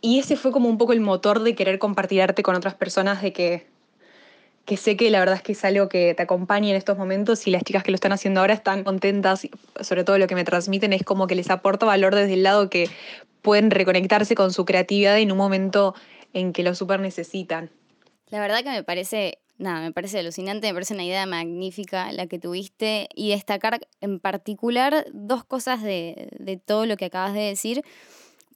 Y 0.00 0.18
ese 0.18 0.36
fue 0.36 0.52
como 0.52 0.68
un 0.68 0.78
poco 0.78 0.92
el 0.92 1.00
motor 1.00 1.42
de 1.42 1.54
querer 1.54 1.78
compartir 1.78 2.22
arte 2.22 2.42
con 2.42 2.54
otras 2.54 2.74
personas, 2.74 3.22
de 3.22 3.32
que 3.32 3.66
que 4.64 4.76
sé 4.76 4.96
que 4.96 5.10
la 5.10 5.18
verdad 5.18 5.36
es 5.36 5.42
que 5.42 5.52
es 5.52 5.64
algo 5.64 5.88
que 5.88 6.14
te 6.14 6.22
acompaña 6.22 6.70
en 6.70 6.76
estos 6.76 6.96
momentos 6.96 7.46
y 7.46 7.50
las 7.50 7.62
chicas 7.62 7.82
que 7.82 7.90
lo 7.90 7.96
están 7.96 8.12
haciendo 8.12 8.40
ahora 8.40 8.54
están 8.54 8.84
contentas, 8.84 9.46
sobre 9.80 10.04
todo 10.04 10.18
lo 10.18 10.26
que 10.26 10.34
me 10.34 10.44
transmiten 10.44 10.92
es 10.92 11.02
como 11.02 11.26
que 11.26 11.34
les 11.34 11.50
aporta 11.50 11.84
valor 11.86 12.14
desde 12.14 12.34
el 12.34 12.42
lado 12.42 12.70
que 12.70 12.88
pueden 13.42 13.70
reconectarse 13.70 14.34
con 14.34 14.52
su 14.52 14.64
creatividad 14.64 15.18
en 15.18 15.32
un 15.32 15.38
momento 15.38 15.94
en 16.32 16.52
que 16.52 16.62
lo 16.62 16.74
súper 16.74 17.00
necesitan. 17.00 17.70
La 18.28 18.40
verdad 18.40 18.62
que 18.62 18.70
me 18.70 18.82
parece 18.82 19.38
nada, 19.58 19.80
me 19.82 19.92
parece 19.92 20.18
alucinante, 20.18 20.66
me 20.66 20.72
parece 20.72 20.94
una 20.94 21.04
idea 21.04 21.26
magnífica 21.26 22.10
la 22.12 22.26
que 22.26 22.38
tuviste 22.38 23.08
y 23.14 23.30
destacar 23.30 23.86
en 24.00 24.18
particular 24.18 25.06
dos 25.12 25.44
cosas 25.44 25.82
de, 25.82 26.28
de 26.38 26.56
todo 26.56 26.86
lo 26.86 26.96
que 26.96 27.04
acabas 27.04 27.34
de 27.34 27.40
decir. 27.40 27.82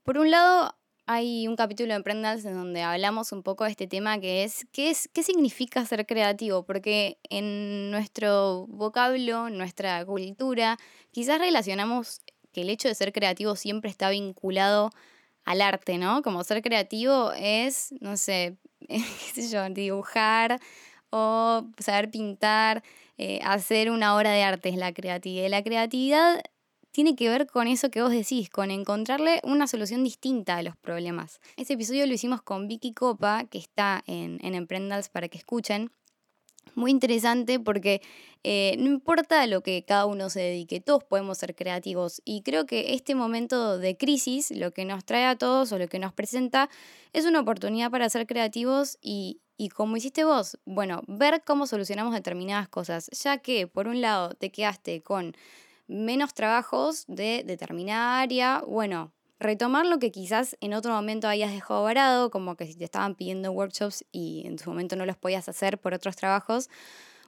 Por 0.03 0.17
un 0.17 0.31
lado, 0.31 0.73
hay 1.11 1.47
un 1.47 1.55
capítulo 1.55 1.89
de 1.89 1.95
Emprendals 1.95 2.45
en 2.45 2.53
donde 2.53 2.83
hablamos 2.83 3.31
un 3.31 3.41
poco 3.41 3.63
de 3.63 3.71
este 3.71 3.87
tema 3.87 4.19
que 4.19 4.43
es 4.43 4.67
¿qué, 4.71 4.91
es, 4.91 5.09
qué 5.11 5.23
significa 5.23 5.83
ser 5.83 6.05
creativo? 6.05 6.61
Porque 6.61 7.17
en 7.31 7.89
nuestro 7.89 8.67
vocablo, 8.67 9.49
nuestra 9.49 10.05
cultura, 10.05 10.77
quizás 11.09 11.39
relacionamos 11.39 12.21
que 12.53 12.61
el 12.61 12.69
hecho 12.69 12.87
de 12.89 12.93
ser 12.93 13.11
creativo 13.11 13.55
siempre 13.55 13.89
está 13.89 14.11
vinculado 14.11 14.91
al 15.45 15.61
arte, 15.61 15.97
¿no? 15.97 16.21
Como 16.21 16.43
ser 16.43 16.61
creativo 16.61 17.31
es, 17.31 17.91
no 18.01 18.15
sé, 18.15 18.57
qué 18.87 18.99
sé 19.33 19.49
yo, 19.49 19.67
dibujar 19.71 20.59
o 21.09 21.65
saber 21.79 22.11
pintar, 22.11 22.83
eh, 23.17 23.39
hacer 23.43 23.89
una 23.89 24.15
obra 24.15 24.29
de 24.29 24.43
arte 24.43 24.69
es 24.69 24.75
la 24.75 24.93
creatividad. 24.93 25.49
La 25.49 25.63
creatividad 25.63 26.43
tiene 26.91 27.15
que 27.15 27.29
ver 27.29 27.47
con 27.47 27.67
eso 27.67 27.89
que 27.91 28.01
vos 28.01 28.11
decís, 28.11 28.49
con 28.49 28.71
encontrarle 28.71 29.39
una 29.43 29.67
solución 29.67 30.03
distinta 30.03 30.57
a 30.57 30.63
los 30.63 30.75
problemas. 30.75 31.39
Este 31.57 31.73
episodio 31.73 32.05
lo 32.07 32.13
hicimos 32.13 32.41
con 32.41 32.67
Vicky 32.67 32.93
Copa, 32.93 33.45
que 33.45 33.57
está 33.57 34.03
en, 34.07 34.39
en 34.41 34.55
Emprendals 34.55 35.09
para 35.09 35.27
que 35.27 35.37
escuchen. 35.37 35.91
Muy 36.75 36.91
interesante 36.91 37.59
porque 37.59 38.01
eh, 38.43 38.75
no 38.79 38.87
importa 38.87 39.45
lo 39.47 39.61
que 39.61 39.83
cada 39.83 40.05
uno 40.05 40.29
se 40.29 40.39
dedique, 40.39 40.79
todos 40.79 41.03
podemos 41.03 41.37
ser 41.37 41.55
creativos 41.55 42.21
y 42.25 42.41
creo 42.41 42.65
que 42.65 42.93
este 42.93 43.15
momento 43.15 43.77
de 43.77 43.97
crisis, 43.97 44.51
lo 44.51 44.71
que 44.71 44.85
nos 44.85 45.03
trae 45.03 45.25
a 45.25 45.35
todos 45.35 45.71
o 45.71 45.77
lo 45.77 45.87
que 45.87 45.99
nos 45.99 46.13
presenta, 46.13 46.69
es 47.11 47.25
una 47.25 47.39
oportunidad 47.39 47.91
para 47.91 48.09
ser 48.09 48.27
creativos 48.27 48.97
y, 49.01 49.41
y 49.57 49.69
como 49.69 49.97
hiciste 49.97 50.23
vos, 50.23 50.57
bueno, 50.65 51.01
ver 51.07 51.43
cómo 51.45 51.67
solucionamos 51.67 52.13
determinadas 52.13 52.69
cosas, 52.69 53.09
ya 53.11 53.39
que 53.39 53.67
por 53.67 53.87
un 53.87 53.99
lado 53.99 54.35
te 54.35 54.51
quedaste 54.51 55.01
con 55.01 55.35
menos 55.89 56.33
trabajos 56.33 57.03
de 57.07 57.43
determinada 57.45 58.21
área, 58.21 58.63
bueno, 58.65 59.11
retomar 59.39 59.85
lo 59.87 59.97
que 59.97 60.11
quizás 60.11 60.55
en 60.61 60.73
otro 60.73 60.93
momento 60.93 61.27
hayas 61.27 61.51
dejado 61.51 61.83
varado, 61.83 62.29
como 62.29 62.55
que 62.55 62.67
si 62.67 62.75
te 62.75 62.85
estaban 62.85 63.15
pidiendo 63.15 63.51
workshops 63.51 64.05
y 64.11 64.43
en 64.45 64.59
su 64.59 64.69
momento 64.69 64.95
no 64.95 65.05
los 65.05 65.17
podías 65.17 65.49
hacer 65.49 65.79
por 65.79 65.93
otros 65.93 66.15
trabajos, 66.15 66.69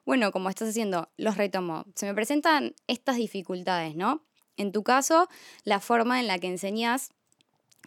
bueno, 0.06 0.32
como 0.32 0.50
estás 0.50 0.70
haciendo, 0.70 1.10
los 1.18 1.38
retomo. 1.38 1.86
Se 1.96 2.06
me 2.06 2.14
presentan 2.14 2.76
estas 2.88 3.16
dificultades, 3.16 3.96
¿no? 3.96 4.24
En 4.58 4.72
tu 4.72 4.84
caso, 4.84 5.28
la 5.64 5.80
forma 5.80 6.20
en 6.20 6.28
la 6.28 6.38
que 6.38 6.48
enseñas, 6.48 7.10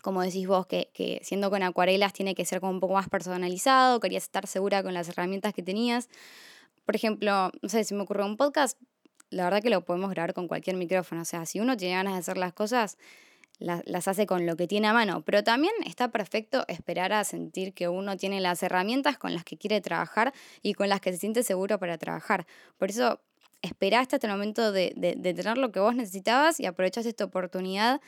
como 0.02 0.22
decís 0.22 0.46
vos, 0.48 0.66
que, 0.66 0.90
que 0.92 1.20
siendo 1.22 1.50
con 1.50 1.62
acuarelas 1.62 2.12
tiene 2.12 2.34
que 2.34 2.44
ser 2.44 2.60
como 2.60 2.72
un 2.72 2.80
poco 2.80 2.94
más 2.94 3.08
personalizado, 3.08 4.00
querías 4.00 4.24
estar 4.24 4.46
segura 4.48 4.82
con 4.82 4.92
las 4.92 5.08
herramientas 5.08 5.54
que 5.54 5.62
tenías. 5.62 6.08
Por 6.84 6.96
ejemplo, 6.96 7.50
no 7.62 7.68
sé, 7.68 7.84
si 7.84 7.94
me 7.94 8.02
ocurre 8.02 8.24
un 8.24 8.36
podcast, 8.36 8.78
la 9.34 9.44
verdad 9.44 9.62
que 9.62 9.70
lo 9.70 9.84
podemos 9.84 10.10
grabar 10.10 10.34
con 10.34 10.48
cualquier 10.48 10.76
micrófono. 10.76 11.22
O 11.22 11.24
sea, 11.24 11.44
si 11.46 11.60
uno 11.60 11.76
tiene 11.76 11.94
ganas 11.96 12.14
de 12.14 12.20
hacer 12.20 12.38
las 12.38 12.52
cosas, 12.52 12.96
las, 13.58 14.08
hace 14.08 14.26
con 14.26 14.46
lo 14.46 14.56
que 14.56 14.66
tiene 14.66 14.88
a 14.88 14.92
mano. 14.92 15.22
Pero 15.24 15.44
también 15.44 15.72
está 15.86 16.08
perfecto 16.08 16.64
esperar 16.68 17.12
a 17.12 17.24
sentir 17.24 17.72
que 17.72 17.88
uno 17.88 18.16
tiene 18.16 18.40
las 18.40 18.62
herramientas 18.62 19.18
con 19.18 19.34
las 19.34 19.44
que 19.44 19.56
quiere 19.56 19.80
trabajar 19.80 20.32
y 20.62 20.74
con 20.74 20.88
las 20.88 21.00
que 21.00 21.12
se 21.12 21.18
siente 21.18 21.42
seguro 21.42 21.78
para 21.78 21.98
trabajar. 21.98 22.46
Por 22.78 22.90
eso, 22.90 23.20
esperaste 23.62 24.16
hasta 24.16 24.26
el 24.26 24.32
momento 24.32 24.72
de, 24.72 24.92
tener 25.22 25.58
lo 25.58 25.72
que 25.72 25.80
vos 25.80 25.94
necesitabas 25.94 26.60
y 26.60 26.66
aprovechaste 26.66 27.08
esta 27.08 27.24
oportunidad 27.24 28.00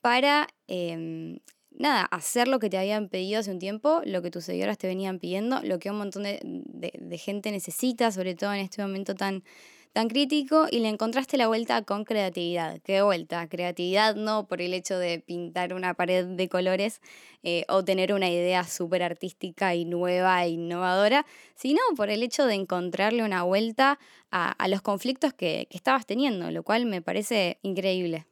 para 0.00 0.48
em, 0.66 1.38
nada, 1.70 2.04
hacer 2.04 2.48
lo 2.48 2.58
que 2.58 2.70
te 2.70 2.78
habían 2.78 3.08
pedido 3.08 3.40
hace 3.40 3.50
un 3.50 3.58
tiempo, 3.58 4.00
lo 4.04 4.22
que 4.22 4.30
tus 4.30 4.44
seguidores 4.44 4.78
te 4.78 4.86
venían 4.86 5.18
pidiendo, 5.18 5.60
lo 5.62 5.78
que 5.78 5.90
un 5.90 5.98
montón 5.98 6.24
de, 6.24 7.18
gente 7.18 7.50
necesita, 7.50 8.10
sobre 8.10 8.34
todo 8.34 8.52
en 8.52 8.60
este 8.60 8.82
momento 8.82 9.14
tan, 9.14 9.44
tan 9.94 10.08
crítico 10.08 10.66
y 10.68 10.80
le 10.80 10.88
encontraste 10.88 11.36
la 11.36 11.46
vuelta 11.46 11.82
con 11.82 12.04
creatividad. 12.04 12.80
¿Qué 12.82 13.00
vuelta? 13.00 13.48
Creatividad 13.48 14.16
no 14.16 14.48
por 14.48 14.60
el 14.60 14.74
hecho 14.74 14.98
de 14.98 15.20
pintar 15.20 15.72
una 15.72 15.94
pared 15.94 16.26
de 16.26 16.48
colores 16.48 17.00
eh, 17.44 17.64
o 17.68 17.84
tener 17.84 18.12
una 18.12 18.28
idea 18.28 18.64
súper 18.64 19.04
artística 19.04 19.76
y 19.76 19.84
nueva 19.84 20.44
e 20.44 20.48
innovadora, 20.48 21.24
sino 21.54 21.80
por 21.96 22.10
el 22.10 22.24
hecho 22.24 22.44
de 22.44 22.54
encontrarle 22.54 23.22
una 23.22 23.44
vuelta 23.44 24.00
a, 24.32 24.66
los 24.66 24.82
conflictos 24.82 25.32
que 25.32 25.68
estabas 25.70 26.06
teniendo, 26.06 26.50
lo 26.50 26.64
cual 26.64 26.86
me 26.86 27.00
parece 27.00 27.58
increíble. 27.62 28.26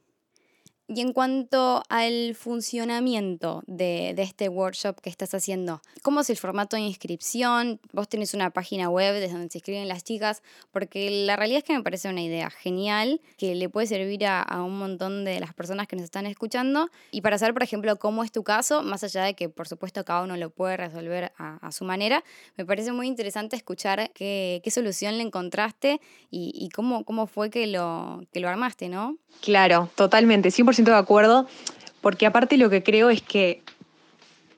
Y 0.88 1.00
en 1.00 1.12
cuanto 1.12 1.82
al 1.88 2.34
funcionamiento 2.34 3.62
de, 3.66 4.14
este 4.18 4.48
workshop 4.48 5.00
que 5.00 5.10
estás 5.10 5.32
haciendo, 5.32 5.80
¿cómo 6.02 6.20
es 6.20 6.30
el 6.30 6.36
formato 6.36 6.76
de 6.76 6.82
inscripción? 6.82 7.80
Vos 7.92 8.08
tenés 8.08 8.34
una 8.34 8.50
página 8.50 8.90
web 8.90 9.14
desde 9.14 9.32
donde 9.32 9.48
se 9.48 9.58
inscriben 9.58 9.86
las 9.88 10.02
chicas, 10.02 10.42
porque 10.72 11.24
la 11.24 11.36
realidad 11.36 11.58
es 11.58 11.64
que 11.64 11.76
me 11.76 11.82
parece 11.82 12.08
una 12.08 12.20
idea 12.20 12.50
genial 12.50 13.20
que 13.38 13.54
le 13.54 13.68
puede 13.68 13.86
servir 13.86 14.26
a, 14.26 14.44
un 14.62 14.76
montón 14.76 15.24
de 15.24 15.40
las 15.40 15.54
personas 15.54 15.86
que 15.86 15.96
nos 15.96 16.04
están 16.04 16.26
escuchando. 16.26 16.90
Y 17.10 17.20
para 17.20 17.38
saber, 17.38 17.54
por 17.54 17.62
ejemplo, 17.62 17.96
cómo 17.96 18.24
es 18.24 18.32
tu 18.32 18.42
caso, 18.42 18.82
más 18.82 19.04
allá 19.04 19.22
de 19.22 19.34
que 19.34 19.48
por 19.48 19.68
supuesto 19.68 20.04
cada 20.04 20.22
uno 20.22 20.36
lo 20.36 20.50
puede 20.50 20.76
resolver 20.76 21.32
a, 21.38 21.70
su 21.72 21.84
manera, 21.84 22.22
me 22.56 22.66
parece 22.66 22.92
muy 22.92 23.06
interesante 23.06 23.56
escuchar 23.56 24.10
qué, 24.12 24.60
solución 24.72 25.16
le 25.16 25.22
encontraste 25.22 26.00
y, 26.30 26.68
cómo, 26.74 27.04
cómo 27.04 27.26
fue 27.26 27.50
que 27.50 27.66
lo, 27.66 28.22
que 28.32 28.40
lo 28.40 28.48
armaste, 28.48 28.88
¿no? 28.88 29.18
Claro, 29.40 29.90
totalmente, 29.94 30.48
100% 30.48 30.71
de 30.76 30.94
acuerdo, 30.94 31.46
porque 32.00 32.26
aparte 32.26 32.56
lo 32.56 32.70
que 32.70 32.82
creo 32.82 33.10
es 33.10 33.22
que 33.22 33.62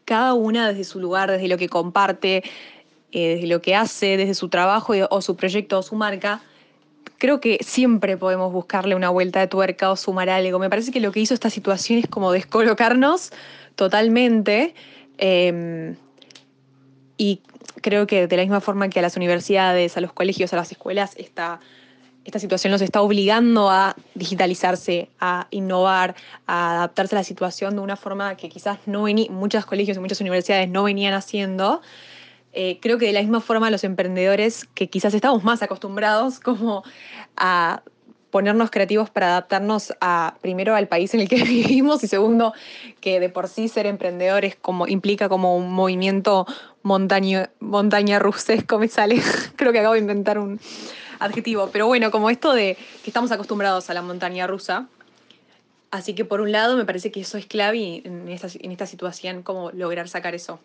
cada 0.05 0.35
una 0.35 0.69
desde 0.69 0.85
su 0.85 1.01
lugar, 1.01 1.31
desde 1.31 1.49
lo 1.49 1.59
que 1.59 1.69
comparte, 1.69 2.43
eh, 3.13 3.35
desde 3.35 3.47
lo 3.47 3.61
que 3.61 3.75
hace, 3.75 4.17
desde 4.17 4.35
su 4.35 4.49
trabajo 4.49 4.95
o 5.11 5.23
su 5.23 5.37
proyecto 5.37 5.79
o 5.79 5.83
su 5.83 5.95
marca, 5.95 6.43
creo 7.19 7.41
que 7.41 7.59
siempre 7.63 8.17
podemos 8.17 8.53
buscarle 8.53 8.95
una 8.95 9.11
vuelta 9.11 9.41
de 9.41 9.47
tuerca 9.47 9.91
o 9.91 9.97
sumar 9.97 10.29
algo. 10.29 10.59
Me 10.59 10.71
parece 10.71 10.93
que 10.93 11.01
lo 11.01 11.13
que 11.13 11.21
hizo 11.21 11.35
esta 11.35 11.51
situación 11.51 11.99
es 11.99 12.07
como 12.07 12.33
descolocarnos 12.33 13.31
totalmente. 13.77 14.75
Em, 15.19 15.97
y 17.17 17.41
creo 17.81 18.07
que 18.07 18.27
de 18.27 18.37
la 18.37 18.43
misma 18.43 18.61
forma 18.61 18.89
que 18.89 18.99
a 18.99 19.03
las 19.03 19.17
universidades, 19.17 19.97
a 19.97 20.01
los 20.01 20.13
colegios, 20.13 20.53
a 20.53 20.57
las 20.57 20.73
escuelas, 20.73 21.15
está 21.17 21.61
esta 22.25 22.39
situación 22.39 22.73
los 22.73 22.81
está 22.81 23.03
obligando 23.03 23.71
a 23.71 23.97
digitalizarse, 24.15 25.11
a 25.21 25.47
innovar, 25.51 26.15
a 26.47 26.77
adaptarse 26.77 27.15
a 27.15 27.19
la 27.19 27.25
situación 27.25 27.77
de 27.77 27.83
una 27.83 27.97
forma 27.97 28.37
que 28.37 28.49
quizás 28.49 28.79
no 28.87 29.07
muchos 29.31 29.67
colegios 29.67 29.97
y 29.97 30.01
muchas 30.01 30.21
universidades 30.21 30.69
no 30.69 30.85
venían 30.85 31.15
haciendo. 31.15 31.83
Eh, 32.53 32.79
creo 32.81 32.99
que 32.99 33.07
de 33.07 33.13
la 33.13 33.21
misma 33.21 33.41
forma 33.41 33.71
los 33.71 33.85
emprendedores 33.85 34.65
que 34.75 34.89
quizás 34.89 35.13
estamos 35.13 35.45
más 35.45 35.63
acostumbrados 35.63 36.41
como 36.41 36.85
a 37.37 37.83
ponernos 38.31 38.71
creativos 38.71 39.11
para 39.11 39.29
adaptarnos 39.29 39.93
a 40.01 40.35
primero 40.41 40.75
al 40.75 40.89
país 40.89 41.15
en 41.15 41.21
el 41.21 41.29
que 41.29 41.37
vivimos 41.45 42.03
y 42.03 42.09
segundo 42.09 42.53
que 43.01 43.21
de 43.21 43.29
por 43.29 43.49
sí 43.49 43.69
ser 43.69 43.87
emprendedores 43.87 44.57
como 44.57 44.89
implica 44.89 45.29
como 45.29 45.57
un 45.57 45.71
movimiento 45.73 46.47
montaña, 46.83 47.51
montaña 47.61 48.19
rusesco 48.19 48.79
me 48.79 48.89
sale 48.89 49.21
creo 49.57 49.73
que 49.73 49.79
acabo 49.79 49.95
de 49.95 50.01
inventar 50.01 50.39
un, 50.39 50.59
adjetivo. 51.25 51.71
Pero 51.73 51.87
bueno, 51.87 52.11
como 52.11 52.31
esto 52.31 52.53
de 52.53 52.77
que 53.03 53.11
estamos 53.11 53.33
acostumbrados 53.33 53.91
a 53.91 53.95
la 53.95 54.03
montaña 54.03 54.47
rusa. 54.47 54.89
Así 55.91 56.15
que 56.15 56.25
por 56.25 56.41
un 56.41 56.51
lado 56.51 56.77
me 56.77 56.85
parece 56.85 57.13
que 57.13 57.21
eso 57.21 57.39
es 57.39 57.47
clave 57.47 58.03
en 58.05 58.29
esta, 58.29 58.49
en 58.59 58.73
esta 58.73 58.87
situación 58.87 59.43
cómo 59.43 59.71
lograr 59.71 60.09
sacar 60.09 60.35
eso. 60.35 60.59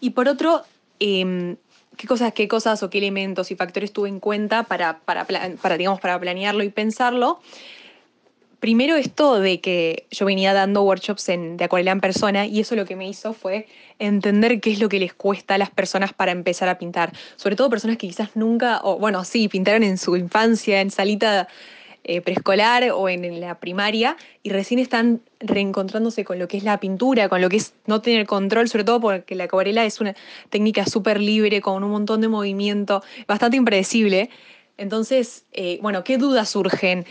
Y 0.00 0.10
por 0.10 0.28
otro, 0.28 0.62
em, 1.00 1.56
¿qué, 1.96 2.06
cosas, 2.06 2.32
¿qué 2.32 2.48
cosas 2.48 2.82
o 2.82 2.90
qué 2.90 2.98
elementos 2.98 3.50
y 3.50 3.56
factores 3.56 3.92
tuve 3.92 4.08
en 4.08 4.20
cuenta 4.20 4.62
para, 4.64 5.00
para, 5.00 5.76
digamos, 5.76 6.00
para 6.00 6.18
planearlo 6.20 6.62
y 6.62 6.70
pensarlo? 6.70 7.40
Primero 8.62 8.94
esto 8.94 9.40
de 9.40 9.60
que 9.60 10.06
yo 10.12 10.24
venía 10.24 10.52
dando 10.52 10.84
workshops 10.84 11.28
en, 11.30 11.56
de 11.56 11.64
acuarela 11.64 11.90
en 11.90 12.00
persona 12.00 12.46
y 12.46 12.60
eso 12.60 12.76
lo 12.76 12.84
que 12.84 12.94
me 12.94 13.08
hizo 13.08 13.32
fue 13.32 13.66
entender 13.98 14.60
qué 14.60 14.70
es 14.70 14.78
lo 14.78 14.88
que 14.88 15.00
les 15.00 15.12
cuesta 15.12 15.56
a 15.56 15.58
las 15.58 15.70
personas 15.70 16.12
para 16.12 16.30
empezar 16.30 16.68
a 16.68 16.78
pintar. 16.78 17.12
Sobre 17.34 17.56
todo 17.56 17.68
personas 17.68 17.96
que 17.96 18.06
quizás 18.06 18.36
nunca, 18.36 18.80
o 18.84 19.00
bueno, 19.00 19.24
sí, 19.24 19.48
pintaron 19.48 19.82
en 19.82 19.98
su 19.98 20.16
infancia, 20.16 20.80
en 20.80 20.92
salita 20.92 21.48
eh, 22.04 22.20
preescolar 22.20 22.88
o 22.92 23.08
en, 23.08 23.40
la 23.40 23.58
primaria 23.58 24.16
y 24.44 24.50
recién 24.50 24.78
están 24.78 25.22
reencontrándose 25.40 26.24
con 26.24 26.38
lo 26.38 26.46
que 26.46 26.58
es 26.58 26.62
la 26.62 26.78
pintura, 26.78 27.28
con 27.28 27.40
lo 27.40 27.48
que 27.48 27.56
es 27.56 27.74
no 27.86 28.00
tener 28.00 28.28
control, 28.28 28.68
sobre 28.68 28.84
todo 28.84 29.00
porque 29.00 29.34
la 29.34 29.44
acuarela 29.44 29.84
es 29.84 30.00
una 30.00 30.14
técnica 30.50 30.86
súper 30.86 31.20
libre, 31.20 31.60
con 31.60 31.82
un 31.82 31.90
montón 31.90 32.20
de 32.20 32.28
movimiento, 32.28 33.02
bastante 33.26 33.56
impredecible. 33.56 34.30
Entonces, 34.78 35.46
eh, 35.52 35.80
bueno, 35.82 36.04
¿qué 36.04 36.16
dudas 36.16 36.50
surgen? 36.50 37.06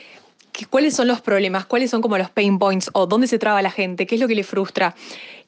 Cuáles 0.69 0.95
son 0.95 1.07
los 1.07 1.21
problemas, 1.21 1.65
cuáles 1.65 1.89
son 1.89 2.01
como 2.01 2.17
los 2.17 2.29
pain 2.29 2.59
points 2.59 2.89
o 2.93 3.07
dónde 3.07 3.27
se 3.27 3.39
traba 3.39 3.61
la 3.61 3.71
gente, 3.71 4.05
qué 4.05 4.15
es 4.15 4.21
lo 4.21 4.27
que 4.27 4.35
le 4.35 4.43
frustra. 4.43 4.95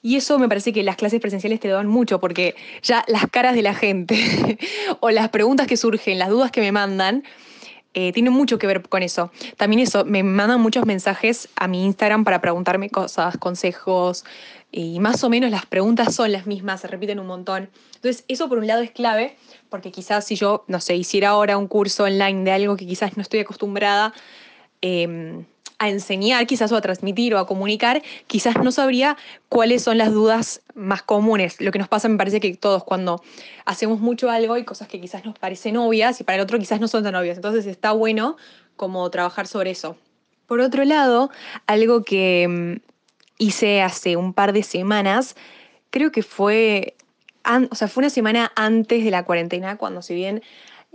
Y 0.01 0.17
eso 0.17 0.37
me 0.37 0.49
parece 0.49 0.73
que 0.73 0.83
las 0.83 0.97
clases 0.97 1.21
presenciales 1.21 1.59
te 1.59 1.69
dan 1.69 1.87
mucho 1.87 2.19
porque 2.19 2.55
ya 2.81 3.05
las 3.07 3.27
caras 3.29 3.55
de 3.55 3.61
la 3.61 3.73
gente 3.73 4.57
o 4.99 5.09
las 5.11 5.29
preguntas 5.29 5.67
que 5.67 5.77
surgen, 5.77 6.19
las 6.19 6.29
dudas 6.29 6.51
que 6.51 6.61
me 6.61 6.71
mandan, 6.71 7.23
eh, 7.93 8.11
tiene 8.11 8.31
mucho 8.31 8.57
que 8.57 8.67
ver 8.67 8.81
con 8.81 9.03
eso. 9.03 9.31
También 9.55 9.81
eso, 9.81 10.03
me 10.03 10.23
mandan 10.23 10.59
muchos 10.59 10.85
mensajes 10.85 11.47
a 11.55 11.67
mi 11.67 11.85
Instagram 11.85 12.23
para 12.23 12.41
preguntarme 12.41 12.89
cosas, 12.89 13.37
consejos, 13.37 14.25
y 14.71 14.99
más 14.99 15.23
o 15.23 15.29
menos 15.29 15.51
las 15.51 15.67
preguntas 15.67 16.15
son 16.15 16.31
las 16.31 16.47
mismas, 16.47 16.81
se 16.81 16.87
repiten 16.87 17.19
un 17.19 17.27
montón. 17.27 17.69
Entonces, 17.95 18.25
eso 18.27 18.49
por 18.49 18.57
un 18.57 18.65
lado 18.65 18.81
es 18.81 18.89
clave, 18.89 19.37
porque 19.69 19.91
quizás 19.91 20.25
si 20.25 20.35
yo, 20.35 20.65
no 20.67 20.81
sé, 20.81 20.95
hiciera 20.95 21.29
ahora 21.29 21.57
un 21.57 21.67
curso 21.67 22.05
online 22.05 22.43
de 22.43 22.51
algo 22.51 22.75
que 22.75 22.87
quizás 22.87 23.15
no 23.15 23.21
estoy 23.21 23.41
acostumbrada, 23.41 24.13
em, 24.83 25.45
a 25.79 25.89
enseñar 25.89 26.45
quizás 26.45 26.71
o 26.71 26.75
a 26.75 26.81
transmitir 26.81 27.33
o 27.33 27.39
a 27.39 27.47
comunicar, 27.47 28.03
quizás 28.27 28.55
no 28.61 28.71
sabría 28.71 29.17
cuáles 29.49 29.81
son 29.81 29.97
las 29.97 30.13
dudas 30.13 30.61
más 30.75 31.01
comunes. 31.03 31.59
Lo 31.59 31.71
que 31.71 31.79
nos 31.79 31.87
pasa 31.87 32.09
me 32.09 32.17
parece 32.17 32.39
que 32.39 32.53
todos 32.55 32.83
cuando 32.83 33.23
hacemos 33.65 33.99
mucho 33.99 34.29
algo 34.29 34.53
hay 34.53 34.65
cosas 34.65 34.87
que 34.87 35.01
quizás 35.01 35.25
nos 35.25 35.39
parecen 35.39 35.77
obvias 35.77 36.19
y 36.21 36.23
para 36.23 36.35
el 36.35 36.41
otro 36.41 36.59
quizás 36.59 36.79
no 36.79 36.87
son 36.87 37.03
tan 37.03 37.15
obvias. 37.15 37.37
Entonces 37.37 37.65
está 37.65 37.91
bueno 37.93 38.37
como 38.75 39.09
trabajar 39.09 39.47
sobre 39.47 39.71
eso. 39.71 39.97
Por 40.47 40.59
otro 40.59 40.83
lado, 40.83 41.31
algo 41.65 42.03
que 42.03 42.47
mm, 42.47 42.91
hice 43.37 43.81
hace 43.81 44.17
un 44.17 44.33
par 44.33 44.53
de 44.53 44.63
semanas, 44.63 45.35
creo 45.89 46.11
que 46.11 46.23
fue, 46.23 46.95
o 47.71 47.75
sea, 47.75 47.87
fue 47.87 48.01
una 48.01 48.09
semana 48.09 48.51
antes 48.55 49.03
de 49.03 49.11
la 49.11 49.23
cuarentena, 49.23 49.77
cuando 49.77 50.01
si 50.01 50.13
bien 50.13 50.43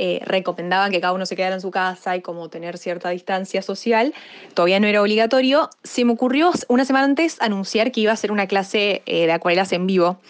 eh, 0.00 0.20
recomendaban 0.24 0.92
que 0.92 1.00
cada 1.00 1.12
uno 1.12 1.26
se 1.26 1.34
quedara 1.34 1.56
en 1.56 1.60
su 1.60 1.72
casa 1.72 2.16
y 2.16 2.22
como 2.22 2.48
tener 2.48 2.78
cierta 2.78 3.10
distancia 3.10 3.62
social, 3.62 4.14
todavía 4.54 4.78
no 4.78 4.86
era 4.86 5.02
obligatorio, 5.02 5.70
se 5.82 6.04
me 6.04 6.12
ocurrió 6.12 6.52
una 6.68 6.84
semana 6.84 7.04
antes 7.04 7.36
anunciar 7.40 7.90
que 7.90 8.02
iba 8.02 8.12
a 8.12 8.14
hacer 8.14 8.30
una 8.30 8.46
clase 8.46 9.02
eh, 9.06 9.26
de 9.26 9.32
acuarelas 9.32 9.72
en 9.72 9.88
vivo. 9.88 10.20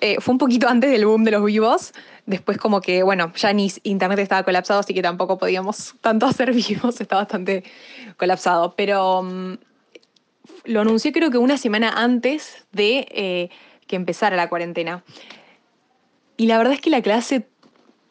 Eh, 0.00 0.16
fue 0.18 0.32
un 0.32 0.38
poquito 0.38 0.68
antes 0.70 0.90
del 0.90 1.06
boom 1.06 1.22
de 1.22 1.30
los 1.30 1.44
vivos, 1.44 1.92
después 2.26 2.58
como 2.58 2.80
que, 2.80 3.04
bueno, 3.04 3.32
ya 3.36 3.52
ni 3.52 3.70
internet 3.84 4.18
estaba 4.18 4.42
colapsado, 4.42 4.80
así 4.80 4.92
que 4.94 5.02
tampoco 5.02 5.38
podíamos 5.38 5.94
tanto 6.00 6.26
hacer 6.28 6.52
vivos, 6.52 7.00
estaba 7.00 7.22
bastante 7.22 7.62
colapsado, 8.16 8.74
pero 8.76 9.22
mm, 9.22 9.52
lo 10.64 10.80
anuncié 10.80 11.12
creo 11.12 11.30
que 11.30 11.38
una 11.38 11.56
semana 11.56 11.92
antes 11.96 12.66
de 12.72 13.48
que 13.86 13.94
empezara 13.94 14.34
la 14.34 14.48
cuarentena. 14.48 15.04
Y 16.36 16.46
la 16.46 16.58
verdad 16.58 16.72
es 16.72 16.80
que 16.80 16.90
la 16.90 17.00
clase 17.00 17.46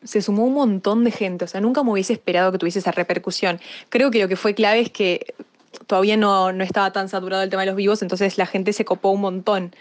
se 0.04 0.22
sumó 0.22 0.46
un 0.46 0.54
montón 0.54 1.04
de 1.04 1.12
gente, 1.12 1.46
o 1.46 1.48
sea, 1.48 1.62
nunca 1.62 1.84
me 1.84 1.92
hubiese 1.92 2.14
esperado 2.14 2.52
que 2.52 2.58
tuviese 2.58 2.80
esa 2.80 2.92
repercusión. 2.92 3.60
Creo 3.90 4.12
que 4.12 4.20
lo 4.20 4.28
que 4.28 4.36
fue 4.36 4.54
clave 4.54 4.82
es 4.82 4.90
que 4.90 5.34
todavía 5.88 6.18
no, 6.18 6.50
estaba 6.50 6.92
tan 6.92 7.10
saturado 7.10 7.44
el 7.44 7.50
tema 7.50 7.64
de 7.64 7.68
los 7.68 7.76
vivos, 7.76 8.02
entonces 8.02 8.38
la 8.38 8.46
gente 8.46 8.74
se 8.74 8.86
copó 8.86 9.10
un 9.12 9.22
montón. 9.22 9.76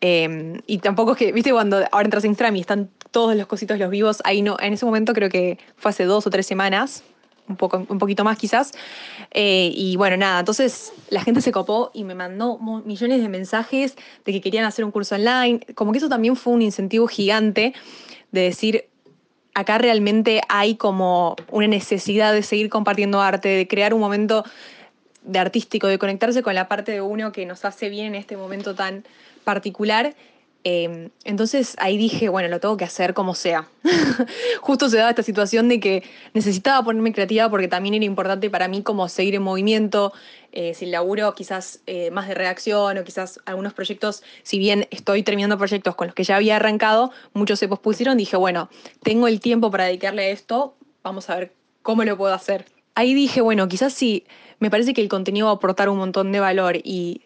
Em, 0.00 0.60
y 0.66 0.78
tampoco 0.78 1.12
es 1.12 1.18
que, 1.18 1.32
viste, 1.32 1.52
cuando 1.52 1.78
ahora 1.90 2.04
entras 2.04 2.24
en 2.24 2.30
Instagram 2.30 2.56
y 2.56 2.60
están 2.60 2.90
todos 3.10 3.34
los 3.34 3.46
cositos 3.46 3.78
los 3.78 3.90
vivos, 3.90 4.20
ahí 4.24 4.42
no, 4.42 4.56
en 4.60 4.74
ese 4.74 4.84
momento 4.84 5.14
creo 5.14 5.30
que 5.30 5.58
fue 5.76 5.90
hace 5.90 6.04
dos 6.04 6.26
o 6.26 6.30
tres 6.30 6.46
semanas, 6.46 7.02
un, 7.48 7.56
poco, 7.56 7.86
un 7.88 7.98
poquito 7.98 8.24
más 8.24 8.38
quizás. 8.38 8.72
Eh, 9.32 9.72
y 9.74 9.96
bueno, 9.96 10.16
nada, 10.16 10.40
entonces 10.40 10.92
la 11.08 11.22
gente 11.22 11.40
se 11.40 11.52
copó 11.52 11.90
y 11.94 12.04
me 12.04 12.14
mandó 12.14 12.58
millones 12.84 13.22
de 13.22 13.28
mensajes 13.28 13.96
de 14.24 14.32
que 14.32 14.40
querían 14.40 14.64
hacer 14.64 14.84
un 14.84 14.90
curso 14.90 15.14
online. 15.14 15.60
Como 15.74 15.92
que 15.92 15.98
eso 15.98 16.08
también 16.08 16.36
fue 16.36 16.52
un 16.52 16.62
incentivo 16.62 17.06
gigante 17.06 17.74
de 18.32 18.40
decir, 18.40 18.86
acá 19.56 19.78
realmente 19.78 20.42
hay 20.50 20.74
como 20.76 21.34
una 21.50 21.66
necesidad 21.66 22.34
de 22.34 22.42
seguir 22.42 22.68
compartiendo 22.68 23.22
arte, 23.22 23.48
de 23.48 23.66
crear 23.66 23.94
un 23.94 24.00
momento 24.00 24.44
de 25.22 25.38
artístico, 25.38 25.86
de 25.86 25.98
conectarse 25.98 26.42
con 26.42 26.54
la 26.54 26.68
parte 26.68 26.92
de 26.92 27.00
uno 27.00 27.32
que 27.32 27.46
nos 27.46 27.64
hace 27.64 27.88
bien 27.88 28.08
en 28.08 28.16
este 28.16 28.36
momento 28.36 28.74
tan 28.74 29.04
particular 29.44 30.14
Em, 30.68 31.10
entonces 31.22 31.76
ahí 31.78 31.96
dije, 31.96 32.28
bueno, 32.28 32.48
lo 32.48 32.58
tengo 32.58 32.76
que 32.76 32.84
hacer 32.84 33.14
como 33.14 33.36
sea. 33.36 33.68
Justo 34.60 34.88
se 34.88 34.96
daba 34.96 35.10
esta 35.10 35.22
situación 35.22 35.68
de 35.68 35.78
que 35.78 36.02
necesitaba 36.34 36.84
ponerme 36.84 37.12
creativa 37.12 37.48
porque 37.48 37.68
también 37.68 37.94
era 37.94 38.04
importante 38.04 38.50
para 38.50 38.66
mí 38.66 38.82
como 38.82 39.08
seguir 39.08 39.36
en 39.36 39.42
movimiento, 39.42 40.12
eh, 40.50 40.74
si 40.74 40.86
laburo 40.86 41.36
quizás 41.36 41.82
eh, 41.86 42.10
más 42.10 42.26
de 42.26 42.34
reacción 42.34 42.98
o 42.98 43.04
quizás 43.04 43.38
algunos 43.46 43.74
proyectos, 43.74 44.24
si 44.42 44.58
bien 44.58 44.88
estoy 44.90 45.22
terminando 45.22 45.56
proyectos 45.56 45.94
con 45.94 46.08
los 46.08 46.16
que 46.16 46.24
ya 46.24 46.34
había 46.34 46.56
arrancado, 46.56 47.12
muchos 47.32 47.60
se 47.60 47.68
pospusieron, 47.68 48.16
dije, 48.16 48.36
bueno, 48.36 48.68
tengo 49.04 49.28
el 49.28 49.38
tiempo 49.38 49.70
para 49.70 49.84
dedicarle 49.84 50.24
a 50.24 50.30
esto, 50.30 50.74
vamos 51.04 51.30
a 51.30 51.36
ver 51.36 51.52
cómo 51.82 52.02
lo 52.02 52.18
puedo 52.18 52.34
hacer. 52.34 52.64
Ahí 52.96 53.14
dije, 53.14 53.40
bueno, 53.40 53.68
quizás 53.68 53.92
si 53.92 54.26
me 54.58 54.68
parece 54.68 54.94
que 54.94 55.00
el 55.00 55.08
contenido 55.08 55.46
va 55.46 55.52
a 55.52 55.56
aportar 55.56 55.88
un 55.88 55.98
montón 55.98 56.32
de 56.32 56.40
valor 56.40 56.76
y 56.82 57.22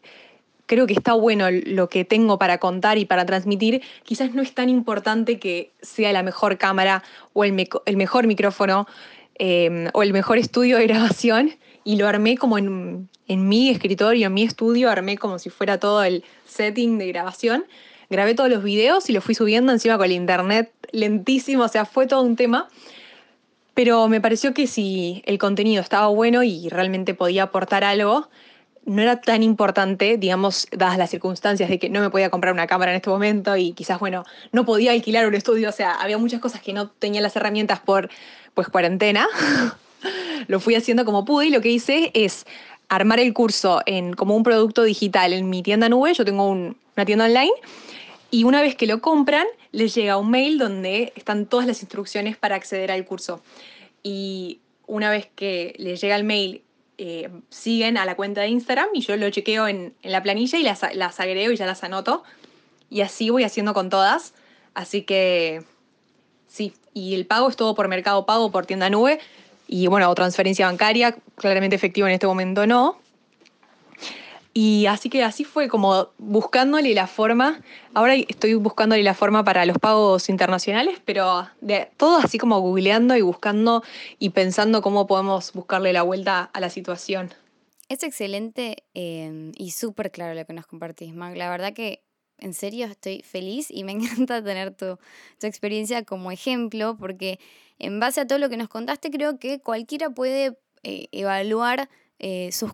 creo 0.71 0.87
que 0.87 0.93
está 0.93 1.15
bueno 1.15 1.47
lo 1.50 1.89
que 1.89 2.04
tengo 2.04 2.39
para 2.39 2.59
contar 2.59 2.97
y 2.97 3.04
para 3.04 3.26
transmitir, 3.26 3.83
quizás 4.04 4.35
no 4.35 4.41
es 4.41 4.54
tan 4.54 4.69
importante 4.69 5.41
que 5.41 5.73
sea 5.83 6.13
la 6.13 6.23
mejor 6.23 6.59
cámara 6.59 7.02
o 7.33 7.43
el, 7.43 7.52
mejor 7.97 8.28
micrófono 8.28 8.87
em, 9.35 9.89
o 9.95 10.04
el 10.04 10.13
mejor 10.13 10.39
estudio 10.39 10.78
de 10.78 10.87
grabación. 10.87 11.50
Y 11.83 11.97
lo 11.97 12.06
armé 12.06 12.37
como 12.37 12.56
en, 12.56 13.09
en 13.26 13.49
mi 13.49 13.69
escritorio, 13.69 14.28
en 14.28 14.33
mi 14.35 14.45
estudio, 14.45 14.91
armé 14.91 15.19
como 15.19 15.41
si 15.41 15.50
fuera 15.50 15.80
todo 15.80 16.04
el 16.04 16.23
setting 16.45 16.99
de 16.99 17.09
grabación. 17.09 17.65
Grabé 18.09 18.37
todos 18.37 18.49
los 18.49 18.63
videos 18.63 19.11
y 19.11 19.13
los 19.13 19.25
fui 19.25 19.35
subiendo 19.35 19.73
encima 19.73 19.97
con 19.97 20.06
el 20.06 20.13
internet 20.13 20.73
lentísimo, 20.93 21.65
o 21.65 21.69
sea, 21.69 21.85
fue 21.85 22.06
todo 22.06 22.23
un 22.23 22.37
tema. 22.37 22.69
Pero 23.75 24.06
me 24.06 24.21
pareció 24.21 24.54
que 24.54 24.69
si 24.69 25.21
el 25.26 25.39
contenido 25.39 25.83
estaba 25.83 26.06
bueno 26.06 26.45
y 26.45 26.69
realmente 26.69 27.15
podía 27.15 27.43
aportar 27.43 27.83
algo, 27.83 28.28
no 28.84 29.02
era 29.02 29.21
tan 29.21 29.43
importante, 29.43 30.16
digamos, 30.16 30.66
dadas 30.73 30.99
las 30.99 31.10
circunstancias 31.10 31.69
de 31.69 31.78
que 31.78 31.90
no 31.90 32.00
me 32.00 32.10
podía 32.10 32.30
comprar 32.30 32.52
una 32.52 32.66
cámara 32.66 32.93
en 32.93 32.97
este 32.97 33.10
momento 33.10 33.56
y 33.56 33.73
quizás, 33.73 34.00
bueno, 34.00 34.25
no 34.52 34.64
podía 34.64 34.93
alquilar 34.93 35.26
un 35.26 35.34
estudio, 35.34 35.69
o 35.69 35.73
sea, 35.73 35.95
había 35.95 36.19
muchas 36.19 36.40
cosas 36.40 36.60
que 36.62 36.73
no 36.73 36.88
tenía 36.88 37.21
las 37.21 37.36
herramientas 37.36 37.80
por, 37.80 38.10
pues, 38.54 38.69
cuarentena. 38.69 39.28
lo 40.49 40.60
fui 40.60 40.75
haciendo 40.75 41.04
como 41.04 41.25
pude 41.25 41.47
y 41.47 41.50
lo 41.50 41.60
que 41.60 41.71
hice 41.71 42.10
es 42.14 42.47
armar 42.88 43.21
el 43.21 43.32
curso 43.32 43.82
en, 43.86 44.14
como 44.14 44.34
un 44.34 44.43
producto 44.43 44.82
digital 44.82 45.32
en 45.32 45.49
mi 45.49 45.62
tienda 45.62 45.88
nube, 45.88 46.12
yo 46.14 46.25
tengo 46.25 46.49
una 46.49 47.04
tienda 47.06 47.26
online, 47.26 47.52
y 48.30 48.45
una 48.45 48.62
vez 48.62 48.76
que 48.76 48.86
lo 48.86 49.00
compran, 49.00 49.47
les 49.73 49.95
llega 49.95 50.16
un 50.16 50.30
mail 50.30 50.58
donde 50.58 51.12
están 51.16 51.47
todas 51.47 51.66
las 51.66 51.82
instrucciones 51.82 52.36
para 52.36 52.56
acceder 52.56 52.90
al 52.90 53.04
curso. 53.04 53.43
Y 54.02 54.60
una 54.86 55.10
vez 55.10 55.28
que 55.34 55.75
les 55.78 56.00
llega 56.00 56.16
el 56.16 56.25
mail 56.25 56.62
eh, 57.02 57.30
siguen 57.49 57.97
a 57.97 58.04
la 58.04 58.15
cuenta 58.15 58.43
de 58.43 58.49
Instagram 58.49 58.89
y 58.93 59.00
yo 59.00 59.17
lo 59.17 59.30
chequeo 59.30 59.67
en, 59.67 59.95
la 60.02 60.23
planilla 60.23 60.58
y 60.58 60.63
las, 60.63 60.82
las, 60.95 61.19
agrego 61.19 61.50
y 61.50 61.56
ya 61.56 61.65
las 61.65 61.82
anoto. 61.82 62.25
Y 62.91 63.00
así 63.00 63.30
voy 63.30 63.43
haciendo 63.43 63.73
con 63.73 63.89
todas. 63.89 64.34
Así 64.75 65.00
que 65.00 65.65
sí, 66.47 66.75
y 66.93 67.15
el 67.15 67.25
pago 67.25 67.49
es 67.49 67.56
todo 67.56 67.75
por 67.75 67.89
Mercado 67.89 68.26
Pago, 68.26 68.50
por 68.50 68.67
tienda 68.67 68.91
nube. 68.91 69.19
Y 69.67 69.86
bueno, 69.86 70.10
o 70.10 70.15
transferencia 70.15 70.67
bancaria, 70.67 71.17
claramente 71.36 71.75
efectivo 71.75 72.06
en 72.06 72.13
este 72.13 72.26
momento 72.26 72.67
no. 72.67 73.00
Y 74.52 74.86
así 74.86 75.08
que 75.10 75.23
así 75.23 75.45
fue 75.45 75.69
como 75.69 76.08
buscándole 76.19 76.93
la 76.95 77.06
forma. 77.06 77.60
Ahora 77.95 78.15
estoy 78.15 78.54
buscándole 78.54 79.02
la 79.04 79.15
forma 79.15 79.45
para 79.45 79.65
los 79.65 79.78
pagos 79.78 80.28
internacionales, 80.28 81.00
pero 81.04 81.49
de 81.60 81.89
todo 81.97 82.19
así 82.19 82.36
como 82.39 82.60
googleando 82.60 83.17
y 83.17 83.23
buscando 83.23 83.84
y 84.19 84.30
pensando 84.30 84.82
cómo 84.82 85.06
podemos 85.06 85.52
buscarle 85.52 85.93
la 85.93 86.02
vuelta 86.02 86.50
a 86.52 86.60
la 86.60 86.69
situación. 86.69 87.32
Es 87.89 88.02
excelente 88.02 88.84
em, 88.95 89.52
y 89.56 89.71
súper 89.71 90.10
claro 90.10 90.34
lo 90.34 90.45
que 90.45 90.52
nos 90.52 90.67
compartís, 90.67 91.15
Mag. 91.15 91.36
La 91.36 91.49
verdad 91.49 91.73
que 91.73 92.02
en 92.39 92.54
serio 92.54 92.86
estoy 92.86 93.23
feliz 93.23 93.71
y 93.71 93.84
me 93.84 93.93
encanta 93.93 94.43
tener 94.43 94.75
tu, 94.75 94.99
tu 95.39 95.47
experiencia 95.47 96.04
como 96.04 96.32
ejemplo, 96.32 96.97
porque 96.97 97.39
en 97.78 98.00
base 98.00 98.21
a 98.21 98.26
todo 98.26 98.39
lo 98.39 98.49
que 98.49 98.56
nos 98.56 98.69
contaste, 98.69 99.10
creo 99.10 99.39
que 99.39 99.60
cualquiera 99.60 100.10
puede 100.10 100.58
eh, 100.82 101.08
evaluar 101.13 101.89
eh, 102.23 102.52
sus, 102.52 102.73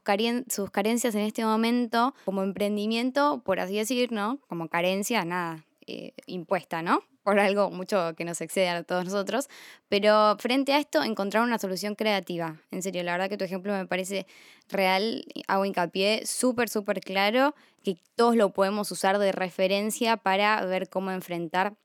sus 0.48 0.70
carencias 0.72 1.14
en 1.14 1.20
este 1.20 1.44
momento 1.44 2.14
como 2.24 2.42
emprendimiento, 2.42 3.42
por 3.44 3.60
así 3.60 3.76
decir, 3.76 4.10
¿no? 4.10 4.40
Como 4.48 4.68
carencia, 4.68 5.24
nada, 5.24 5.64
eh, 5.86 6.14
impuesta, 6.26 6.82
¿no? 6.82 7.04
Por 7.22 7.38
algo 7.38 7.70
mucho 7.70 8.14
que 8.16 8.24
nos 8.24 8.40
excede 8.40 8.68
a 8.68 8.82
todos 8.82 9.04
nosotros. 9.04 9.48
Pero 9.88 10.36
frente 10.40 10.72
a 10.72 10.80
esto, 10.80 11.04
encontrar 11.04 11.44
una 11.44 11.60
solución 11.60 11.94
creativa. 11.94 12.60
En 12.72 12.82
serio, 12.82 13.04
la 13.04 13.12
verdad 13.12 13.28
que 13.28 13.36
tu 13.36 13.44
ejemplo 13.44 13.72
me 13.72 13.86
parece 13.86 14.26
real, 14.68 15.24
hago 15.46 15.64
hincapié, 15.64 16.26
súper, 16.26 16.68
súper 16.68 16.98
claro, 16.98 17.54
que 17.84 17.98
todos 18.16 18.34
lo 18.34 18.52
podemos 18.52 18.90
usar 18.90 19.20
de 19.20 19.30
referencia 19.30 20.16
para 20.16 20.64
ver 20.66 20.88
cómo 20.88 21.12
enfrentar 21.12 21.76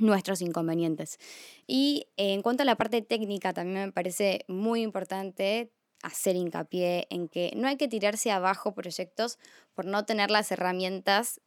nuestros 0.00 0.42
inconvenientes. 0.42 1.20
Y 1.68 2.08
en 2.16 2.42
cuanto 2.42 2.64
a 2.64 2.66
la 2.66 2.74
parte 2.74 3.02
técnica, 3.02 3.52
también 3.52 3.86
me 3.86 3.92
parece 3.92 4.44
muy 4.48 4.82
importante 4.82 5.70
hacer 6.02 6.36
hincapié 6.36 7.06
en 7.10 7.28
que 7.28 7.52
no 7.56 7.68
hay 7.68 7.76
que 7.76 7.88
tirarse 7.88 8.30
abajo 8.30 8.74
proyectos 8.74 9.38
por 9.74 9.84
no 9.84 10.04
tener 10.04 10.30
las 10.30 10.50
herramientas 10.52 11.40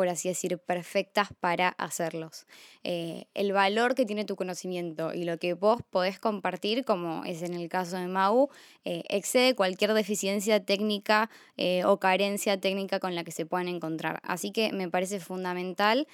por 0.00 0.08
así 0.08 0.28
decir, 0.30 0.56
perfectas 0.56 1.28
para 1.40 1.68
hacerlos. 1.68 2.46
Eh, 2.84 3.26
el 3.34 3.52
valor 3.52 3.94
que 3.94 4.06
tiene 4.06 4.24
tu 4.24 4.34
conocimiento 4.34 5.12
y 5.12 5.24
lo 5.24 5.36
que 5.36 5.52
vos 5.52 5.82
podés 5.90 6.18
compartir, 6.18 6.86
como 6.86 7.22
es 7.26 7.42
en 7.42 7.52
el 7.52 7.68
caso 7.68 7.98
de 7.98 8.06
Mau, 8.06 8.48
eh, 8.86 9.02
excede 9.10 9.54
cualquier 9.54 9.92
deficiencia 9.92 10.64
técnica 10.64 11.28
eh, 11.58 11.84
o 11.84 12.00
carencia 12.00 12.58
técnica 12.58 12.98
con 12.98 13.14
la 13.14 13.24
que 13.24 13.30
se 13.30 13.44
puedan 13.44 13.68
encontrar. 13.68 14.20
Así 14.22 14.52
que 14.52 14.72
me 14.72 14.88
parece 14.88 15.20
fundamental 15.20 16.08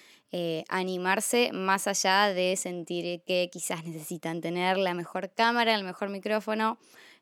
animarse 0.69 1.51
más 1.53 1.87
allá 1.87 2.35
de 2.35 2.57
sentir 2.57 3.23
que 3.23 3.49
quizás 3.51 3.85
necesitan 3.85 4.43
tener 4.43 4.77
la 4.77 4.93
mejor 4.93 5.31
cámara, 5.33 5.75
el 5.75 5.85
mejor 5.85 6.11
micrófono 6.11 6.77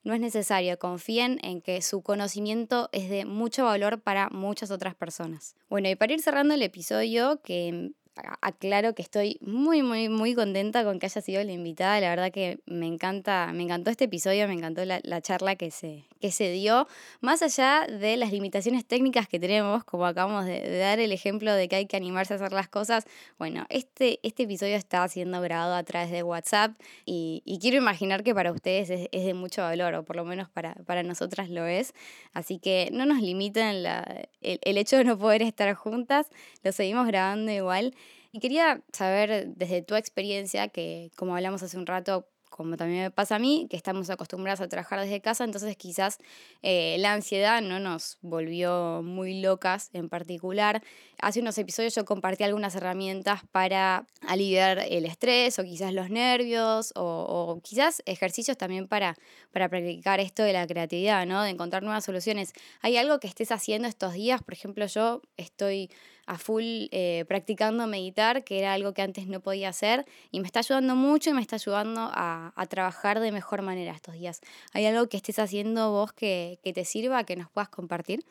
no 0.04 0.14
es 0.14 0.20
necesario, 0.20 0.78
confíen 0.78 1.38
en 1.42 1.60
que 1.60 1.82
su 1.82 2.02
conocimiento 2.02 2.88
es 2.92 3.08
de 3.08 3.24
mucho 3.24 3.64
valor 3.64 4.00
para 4.00 4.28
muchas 4.30 4.70
otras 4.70 4.94
personas. 4.94 5.56
Bueno, 5.68 5.88
y 5.88 5.96
para 5.96 6.12
ir 6.12 6.20
cerrando 6.20 6.54
el 6.54 6.62
episodio, 6.62 7.40
que 7.42 7.92
aclaro 8.40 8.94
que 8.94 9.02
estoy 9.02 9.38
muy, 9.40 9.82
muy, 9.82 10.08
muy 10.08 10.34
contenta 10.34 10.84
con 10.84 10.98
que 10.98 11.06
haya 11.06 11.20
sido 11.20 11.42
la 11.42 11.52
invitada. 11.52 12.00
La 12.00 12.10
verdad 12.10 12.30
que 12.30 12.58
me 12.66 12.86
encanta, 12.86 13.50
me 13.52 13.62
encantó 13.62 13.90
este 13.90 14.04
episodio, 14.04 14.46
me 14.48 14.54
encantó 14.54 14.84
la, 14.84 15.20
charla 15.20 15.56
que 15.56 15.70
se, 15.70 16.04
que 16.20 16.30
se 16.30 16.50
dio. 16.50 16.86
Más 17.20 17.42
allá 17.42 17.86
de 17.86 18.16
las 18.16 18.32
limitaciones 18.32 18.84
técnicas 18.84 19.28
que 19.28 19.40
tenemos, 19.40 19.84
como 19.84 20.06
acabamos 20.06 20.44
de, 20.46 20.78
dar 20.78 21.00
el 21.00 21.12
ejemplo 21.12 21.52
de 21.54 21.68
que 21.68 21.76
hay 21.76 21.86
que 21.86 21.96
animarse 21.96 22.34
a 22.34 22.36
hacer 22.36 22.52
las 22.52 22.68
cosas, 22.68 23.04
bueno, 23.38 23.66
este, 23.68 24.20
este 24.22 24.44
episodio 24.44 24.76
está 24.76 25.06
siendo 25.08 25.40
grabado 25.40 25.74
a 25.74 25.82
través 25.82 26.10
de 26.10 26.22
WhatsApp 26.22 26.72
y, 27.04 27.42
quiero 27.60 27.78
imaginar 27.78 28.24
que 28.24 28.34
para 28.34 28.52
ustedes 28.52 28.90
es, 28.90 29.24
de 29.24 29.32
mucho 29.32 29.62
valor, 29.62 29.94
o 29.94 30.04
por 30.04 30.16
lo 30.16 30.24
menos 30.24 30.50
para, 30.50 30.74
para 30.86 31.02
nosotras 31.02 31.48
lo 31.48 31.66
es. 31.66 31.94
Así 32.34 32.58
que 32.58 32.90
no 32.92 33.06
nos 33.06 33.22
limiten 33.22 33.82
la, 33.82 34.26
el, 34.42 34.58
el 34.62 34.76
hecho 34.76 34.98
de 34.98 35.04
no 35.04 35.18
poder 35.18 35.40
estar 35.40 35.72
juntas, 35.74 36.28
lo 36.62 36.72
seguimos 36.72 37.06
grabando 37.06 37.50
igual. 37.50 37.94
Y 38.34 38.40
quería 38.40 38.82
saber 38.92 39.46
desde 39.54 39.82
tu 39.82 39.94
experiencia, 39.94 40.66
que 40.66 41.12
como 41.14 41.36
hablamos 41.36 41.62
hace 41.62 41.78
un 41.78 41.86
rato, 41.86 42.26
como 42.50 42.76
también 42.76 43.02
me 43.02 43.10
pasa 43.12 43.36
a 43.36 43.38
mí, 43.38 43.68
que 43.70 43.76
estamos 43.76 44.10
acostumbrados 44.10 44.60
a 44.60 44.66
trabajar 44.66 44.98
desde 44.98 45.20
casa, 45.20 45.44
entonces 45.44 45.76
quizás 45.76 46.18
eh, 46.60 46.96
la 46.98 47.12
ansiedad 47.12 47.62
no 47.62 47.78
nos 47.78 48.18
volvió 48.22 49.02
muy 49.04 49.40
locas 49.40 49.88
en 49.92 50.08
particular. 50.08 50.82
Hace 51.20 51.42
unos 51.42 51.56
episodios 51.58 51.94
yo 51.94 52.04
compartí 52.04 52.42
algunas 52.42 52.74
herramientas 52.74 53.42
para 53.52 54.04
aliviar 54.26 54.80
el 54.80 55.04
estrés 55.06 55.60
o 55.60 55.62
quizás 55.62 55.92
los 55.92 56.10
nervios 56.10 56.92
o, 56.96 57.60
quizás 57.62 58.02
ejercicios 58.04 58.58
también 58.58 58.88
para, 58.88 59.14
para 59.52 59.68
practicar 59.68 60.18
esto 60.18 60.42
de 60.42 60.54
la 60.54 60.66
creatividad, 60.66 61.24
¿no? 61.24 61.44
de 61.44 61.50
encontrar 61.50 61.84
nuevas 61.84 62.04
soluciones. 62.04 62.52
¿Hay 62.80 62.96
algo 62.96 63.20
que 63.20 63.28
estés 63.28 63.52
haciendo 63.52 63.86
estos 63.86 64.14
días? 64.14 64.42
Por 64.42 64.54
ejemplo, 64.54 64.86
yo 64.86 65.22
estoy 65.36 65.88
a 66.26 66.38
full 66.38 66.62
eh, 66.90 67.24
practicando 67.28 67.86
meditar, 67.86 68.44
que 68.44 68.58
era 68.58 68.72
algo 68.72 68.92
que 68.94 69.02
antes 69.02 69.26
no 69.26 69.40
podía 69.40 69.68
hacer, 69.68 70.04
y 70.30 70.40
me 70.40 70.46
está 70.46 70.60
ayudando 70.60 70.96
mucho 70.96 71.30
y 71.30 71.32
me 71.34 71.40
está 71.40 71.56
ayudando 71.56 72.10
a, 72.12 72.52
trabajar 72.68 73.20
de 73.20 73.30
mejor 73.30 73.62
manera 73.62 73.92
estos 73.92 74.14
días. 74.14 74.40
¿Hay 74.72 74.86
algo 74.86 75.06
que 75.08 75.18
estés 75.18 75.38
haciendo 75.38 75.90
vos 75.90 76.12
que, 76.12 76.58
te 76.62 76.84
sirva, 76.84 77.24
que 77.24 77.36
nos 77.36 77.50
puedas 77.50 77.68
compartir? 77.68 78.24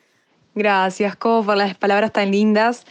Gracias, 0.54 1.16
Co, 1.16 1.44
por 1.44 1.56
las 1.56 1.76
palabras 1.76 2.12
tan 2.12 2.30
lindas 2.30 2.84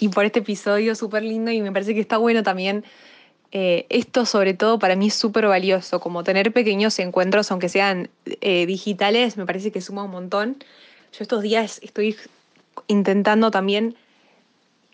y 0.00 0.08
por 0.08 0.24
este 0.24 0.40
episodio 0.40 0.94
súper 0.94 1.22
lindo 1.22 1.50
y 1.50 1.60
me 1.60 1.70
parece 1.72 1.94
que 1.94 2.00
está 2.00 2.16
bueno 2.18 2.42
también. 2.42 2.84
Eh, 3.52 3.86
esto 3.88 4.26
sobre 4.26 4.54
todo 4.54 4.78
para 4.78 4.96
mí 4.96 5.08
es 5.08 5.14
súper 5.14 5.46
valioso, 5.46 6.00
como 6.00 6.24
tener 6.24 6.52
pequeños 6.52 6.98
encuentros, 6.98 7.50
aunque 7.50 7.68
sean 7.68 8.10
eh, 8.40 8.66
digitales, 8.66 9.36
me 9.36 9.46
parece 9.46 9.70
que 9.70 9.80
suma 9.80 10.02
un 10.02 10.10
montón. 10.10 10.56
Yo 11.12 11.22
estos 11.22 11.42
días 11.42 11.80
estoy 11.82 12.16
intentando 12.88 13.50
también 13.50 13.96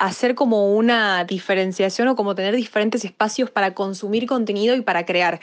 hacer 0.02 0.34
como 0.34 0.74
una 0.74 1.24
diferenciación 1.24 2.08
o 2.08 2.16
como 2.16 2.34
tener 2.34 2.56
diferentes 2.56 3.04
espacios 3.04 3.50
para 3.50 3.72
consumir 3.72 4.26
contenido 4.26 4.74
y 4.74 4.80
para 4.80 5.06
crear. 5.06 5.38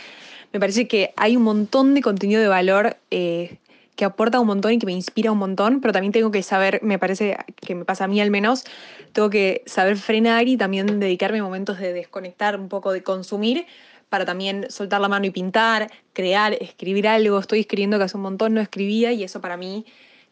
Me 0.52 0.60
parece 0.60 0.86
que 0.86 1.14
hay 1.16 1.38
un 1.38 1.44
montón 1.44 1.96
de 1.96 2.02
contenido 2.02 2.42
de 2.42 2.50
valor 2.50 2.98
eh, 3.10 3.58
que 3.96 4.04
aporta 4.04 4.38
un 4.38 4.48
montón 4.48 4.74
y 4.74 4.78
que 4.78 4.86
me 4.86 4.92
inspira 4.92 5.32
un 5.32 5.38
montón, 5.38 5.80
pero 5.80 5.94
también 5.94 6.12
tengo 6.12 6.30
que 6.30 6.44
saber, 6.44 6.82
me 6.84 7.00
parece 7.00 7.38
que 7.56 7.74
me 7.74 7.86
pasa 7.86 8.04
a 8.04 8.08
mí 8.10 8.20
al 8.20 8.32
menos, 8.32 8.66
tengo 9.14 9.30
que 9.30 9.64
saber 9.66 9.96
frenar 9.96 10.50
y 10.50 10.58
también 10.58 11.00
dedicarme 11.00 11.42
momentos 11.42 11.80
de 11.80 11.94
desconectar 11.94 12.60
un 12.60 12.68
poco, 12.68 12.92
de 12.92 13.02
consumir 13.02 13.66
para 14.10 14.26
también 14.26 14.66
soltar 14.70 15.00
la 15.00 15.08
mano 15.08 15.26
y 15.26 15.32
pintar, 15.32 15.90
crear, 16.12 16.52
escribir 16.60 17.08
algo. 17.08 17.40
Estoy 17.40 17.62
escribiendo 17.62 17.98
que 17.98 18.04
hace 18.04 18.18
un 18.18 18.24
montón 18.24 18.56
no 18.56 18.60
escribía 18.60 19.14
y 19.14 19.24
eso 19.24 19.40
para 19.40 19.56
mí 19.56 19.86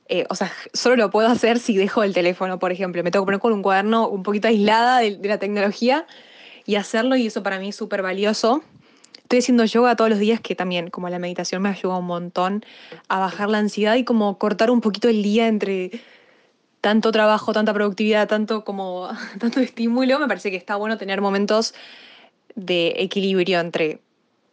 eh, 0.10 0.26
o 0.30 0.36
sea, 0.36 0.52
solo 0.74 0.96
lo 0.96 1.10
puedo 1.10 1.28
hacer 1.28 1.60
si 1.60 1.76
dejo 1.76 2.04
el 2.04 2.14
teléfono, 2.14 2.60
por 2.60 2.72
ejemplo. 2.72 3.04
Me 3.04 3.12
tengo 3.12 3.26
que 3.26 3.28
poner 3.28 3.40
con 3.40 3.54
un 3.54 3.62
cuaderno 3.62 4.08
un 4.08 4.24
poquito 4.24 4.48
aislada 4.48 5.00
de, 5.00 5.20
la 5.22 5.38
tecnología 5.38 6.06
y 6.66 6.76
hacerlo 6.76 7.16
y 7.16 7.28
eso 7.28 7.44
para 7.44 7.60
mí 7.60 7.70
es 7.70 7.76
súper 7.76 8.02
valioso. 8.02 8.64
Estoy 9.18 9.40
haciendo 9.40 9.66
yoga 9.66 9.96
todos 9.98 10.10
los 10.10 10.20
días 10.20 10.40
que 10.40 10.56
también, 10.56 10.90
como 10.90 11.10
la 11.10 11.20
meditación, 11.20 11.62
me 11.62 11.70
ayuda 11.70 11.98
un 11.98 12.06
montón 12.06 12.64
a 13.10 13.20
bajar 13.20 13.50
la 13.50 13.58
ansiedad 13.58 13.96
y 13.96 14.06
como 14.06 14.38
cortar 14.38 14.72
un 14.72 14.80
poquito 14.80 15.10
el 15.10 15.22
día 15.22 15.48
entre 15.48 15.92
tanto 16.80 17.12
trabajo, 17.12 17.52
tanta 17.52 17.74
productividad, 17.74 18.30
tanto 18.30 18.64
como 18.64 19.10
tanto 19.40 19.60
estímulo. 19.60 20.20
Me 20.20 20.28
parece 20.28 20.52
que 20.52 20.58
está 20.58 20.78
bueno 20.78 20.98
tener 20.98 21.20
momentos 21.20 21.74
de 22.56 22.94
equilibrio 22.98 23.60
entre 23.60 24.00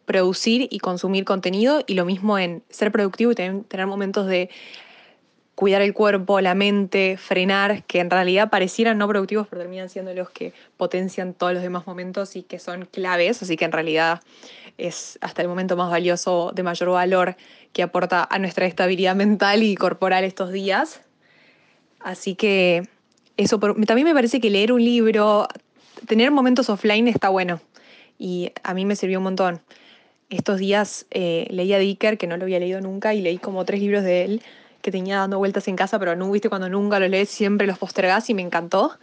producir 0.05 0.67
y 0.69 0.79
consumir 0.79 1.23
contenido 1.23 1.81
y 1.87 1.93
lo 1.93 2.05
mismo 2.05 2.37
en 2.37 2.61
ser 2.69 2.91
productivo 2.91 3.31
y 3.31 3.35
tener 3.35 3.87
momentos 3.87 4.27
de 4.27 4.49
cuidar 5.55 5.81
el 5.81 5.93
cuerpo, 5.93 6.41
la 6.41 6.53
mente, 6.53 7.17
frenar, 7.17 7.83
que 7.85 7.99
en 7.99 8.09
realidad 8.09 8.49
parecieran 8.49 8.97
no 8.97 9.07
productivos, 9.07 9.47
pero 9.47 9.61
terminan 9.61 9.89
siendo 9.89 10.13
los 10.13 10.29
que 10.29 10.53
potencian 10.75 11.33
todos 11.33 11.53
los 11.53 11.63
demás 11.63 11.87
momentos 11.87 12.35
y 12.35 12.43
que 12.43 12.59
son 12.59 12.85
claves, 12.85 13.41
así 13.41 13.55
que 13.55 13.65
en 13.65 13.71
realidad 13.71 14.21
es 14.77 15.17
hasta 15.21 15.41
el 15.41 15.47
momento 15.47 15.77
más 15.77 15.89
valioso, 15.89 16.51
de 16.53 16.63
mayor 16.63 16.89
valor 16.89 17.37
que 17.71 17.83
aporta 17.83 18.27
a 18.29 18.37
nuestra 18.37 18.65
estabilidad 18.65 19.15
mental 19.15 19.63
y 19.63 19.75
corporal 19.75 20.25
estos 20.25 20.51
días. 20.51 21.01
Así 22.01 22.35
que 22.35 22.87
eso 23.37 23.57
también 23.59 24.05
me 24.05 24.13
parece 24.13 24.41
que 24.41 24.49
leer 24.49 24.73
un 24.73 24.83
libro, 24.83 25.47
tener 26.05 26.31
momentos 26.31 26.69
offline 26.69 27.07
está 27.07 27.29
bueno 27.29 27.61
y 28.19 28.51
a 28.63 28.73
mí 28.73 28.85
me 28.85 28.97
sirvió 28.97 29.19
un 29.19 29.23
montón. 29.23 29.61
Estos 30.29 30.57
días 30.59 31.05
eh, 31.11 31.47
leí 31.49 31.71
a 31.73 31.77
Dicker, 31.77 32.17
que 32.17 32.27
no 32.27 32.35
lo 32.35 32.43
había 32.43 32.59
leído 32.59 32.81
nunca, 32.81 33.13
y 33.13 33.21
leí 33.21 33.37
como 33.37 33.63
tres 33.63 33.79
libros 33.79 34.03
de 34.03 34.25
él 34.25 34.41
que 34.85 34.91
tenía 34.91 35.17
dando 35.17 35.39
vueltas 35.39 35.67
en 35.67 35.75
casa, 35.75 35.97
pero 35.97 36.15
no 36.15 36.29
viste 36.29 36.47
cuando 36.47 36.69
nunca 36.69 36.99
los 36.99 37.09
lees, 37.09 37.27
siempre 37.27 37.65
los 37.65 37.79
postergás 37.79 38.29
y 38.29 38.35
me 38.35 38.43
encantó. 38.43 38.95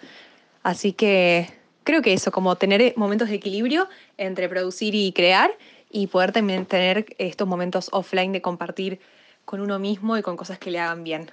Así 0.63 0.93
que 0.93 1.53
creo 1.83 2.03
que 2.03 2.13
eso, 2.13 2.31
como 2.31 2.55
tener 2.55 2.95
momentos 2.97 3.29
de 3.29 3.35
equilibrio 3.35 3.89
entre 4.17 4.49
producir 4.49 4.95
y 4.95 5.11
crear 5.13 5.51
y 5.91 6.07
poder 6.07 6.31
también 6.31 6.67
tener 6.67 7.17
estos 7.19 7.49
momentos 7.49 7.89
offline 7.91 8.31
de 8.31 8.41
compartir 8.41 9.01
con 9.45 9.61
uno 9.61 9.81
mismo 9.81 10.17
y 10.17 10.23
con 10.23 10.37
cosas 10.37 10.61
que 10.61 10.71
le 10.71 10.79
hagan 10.79 11.03
bien. 11.03 11.33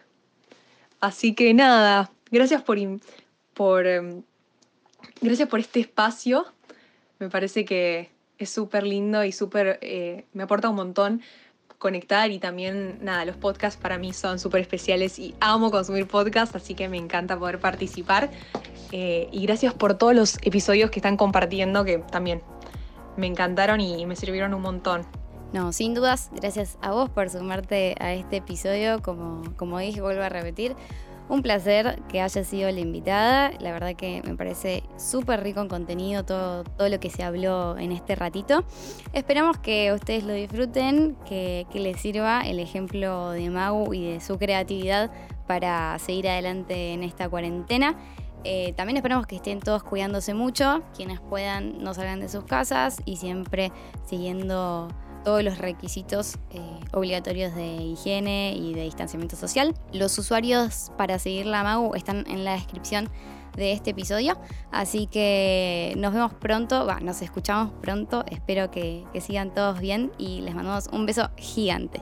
Así 1.00 1.36
que 1.36 1.54
nada, 1.54 2.10
gracias 2.32 2.64
por, 2.64 2.80
por, 3.54 3.86
em, 3.86 4.24
gracias 5.22 5.48
por 5.48 5.60
este 5.60 5.80
espacio. 5.80 6.48
Me 7.20 7.30
parece 7.30 7.66
que 7.66 8.10
es 8.40 8.50
súper 8.50 8.82
lindo 8.82 9.24
y 9.24 9.32
súper, 9.32 9.78
eh, 9.84 10.26
me 10.34 10.42
aporta 10.42 10.70
un 10.70 10.76
montón 10.76 11.22
conectar 11.80 12.30
y 12.30 12.40
también, 12.40 13.00
nada, 13.02 13.26
los 13.26 13.38
podcasts 13.38 13.82
para 13.82 13.98
mí 13.98 14.14
son 14.14 14.38
súper 14.38 14.62
especiales 14.62 15.18
y 15.18 15.34
amo 15.40 15.72
consumir 15.72 16.08
podcasts, 16.08 16.56
así 16.56 16.76
que 16.76 16.90
me 16.90 16.98
encanta 16.98 17.40
poder 17.40 17.60
participar. 17.60 18.30
Eh, 18.92 19.30
y 19.32 19.46
gracias 19.46 19.74
por 19.74 19.96
todos 19.96 20.14
los 20.14 20.38
episodios 20.44 20.92
que 20.92 21.00
están 21.00 21.18
compartiendo, 21.18 21.86
que 21.86 22.00
también 22.00 22.44
me 23.18 23.28
encantaron 23.28 23.82
y 23.82 24.06
me 24.06 24.16
sirvieron 24.16 24.54
un 24.54 24.62
montón. 24.62 25.08
No, 25.52 25.74
sin 25.74 25.96
dudas, 25.96 26.30
gracias 26.32 26.78
a 26.82 26.92
vos 26.92 27.10
por 27.10 27.28
sumarte 27.30 27.96
a 28.00 28.14
este 28.14 28.38
episodio, 28.38 29.02
como, 29.02 29.42
como 29.56 29.80
dije, 29.80 30.00
vuelvo 30.00 30.22
a 30.22 30.30
repetir. 30.30 30.76
Un 31.30 31.44
placer 31.44 32.02
que 32.10 32.22
haya 32.22 32.44
sido 32.44 32.72
la 32.72 32.80
invitada. 32.80 33.52
La 33.60 33.72
verdad 33.72 33.96
que 33.96 34.24
me 34.26 34.36
parece 34.36 34.84
súper 34.98 35.44
rico 35.44 35.62
en 35.62 35.68
contenido 35.68 36.26
todo, 36.26 36.64
todo 36.64 36.90
lo 36.90 37.00
que 37.00 37.12
se 37.12 37.24
habló 37.24 37.78
en 37.78 37.92
este 37.92 38.16
ratito. 38.16 38.64
Esperamos 39.14 39.60
que 39.60 39.94
ustedes 39.94 40.24
lo 40.24 40.34
disfruten, 40.34 41.16
que, 41.28 41.68
les 41.72 42.02
sirva 42.02 42.42
el 42.42 42.60
ejemplo 42.60 43.30
de 43.30 43.50
Magu 43.52 43.94
y 43.94 44.14
de 44.14 44.22
su 44.22 44.40
creatividad 44.40 45.12
para 45.46 45.98
seguir 46.00 46.28
adelante 46.28 46.94
en 46.94 47.04
esta 47.04 47.30
cuarentena. 47.30 47.96
Eh, 48.44 48.74
también 48.74 48.98
esperamos 48.98 49.28
que 49.28 49.36
estén 49.36 49.60
todos 49.60 49.84
cuidándose 49.84 50.34
mucho, 50.34 50.82
quienes 50.96 51.20
puedan 51.20 51.84
no 51.84 51.94
salgan 51.94 52.22
de 52.22 52.30
sus 52.30 52.46
casas 52.46 53.02
y 53.06 53.18
siempre 53.18 53.72
siguiendo 54.06 54.88
todos 55.30 55.44
los 55.44 55.60
requisitos 55.60 56.40
eh, 56.50 56.60
obligatorios 56.92 57.54
de 57.54 57.76
higiene 57.76 58.56
y 58.58 58.74
de 58.74 58.82
distanciamiento 58.82 59.36
social. 59.36 59.76
Los 59.94 60.18
usuarios 60.18 60.92
para 60.98 61.20
seguir 61.20 61.46
la 61.46 61.64
MAU 61.64 61.94
están 61.94 62.26
en 62.28 62.44
la 62.44 62.54
descripción 62.54 63.12
de 63.56 63.74
este 63.74 63.92
episodio. 63.92 64.40
Así 64.72 65.06
que 65.06 65.94
nos 65.98 66.16
vemos 66.16 66.34
pronto, 66.34 66.88
nos 67.02 67.22
escuchamos 67.22 67.72
pronto. 67.80 68.26
Espero 68.26 68.72
que 68.72 69.06
sigan 69.22 69.54
todos 69.54 69.80
bien 69.80 70.12
y 70.18 70.42
les 70.42 70.56
mandamos 70.56 70.88
un 70.92 71.06
beso 71.06 71.30
gigante. 71.38 72.02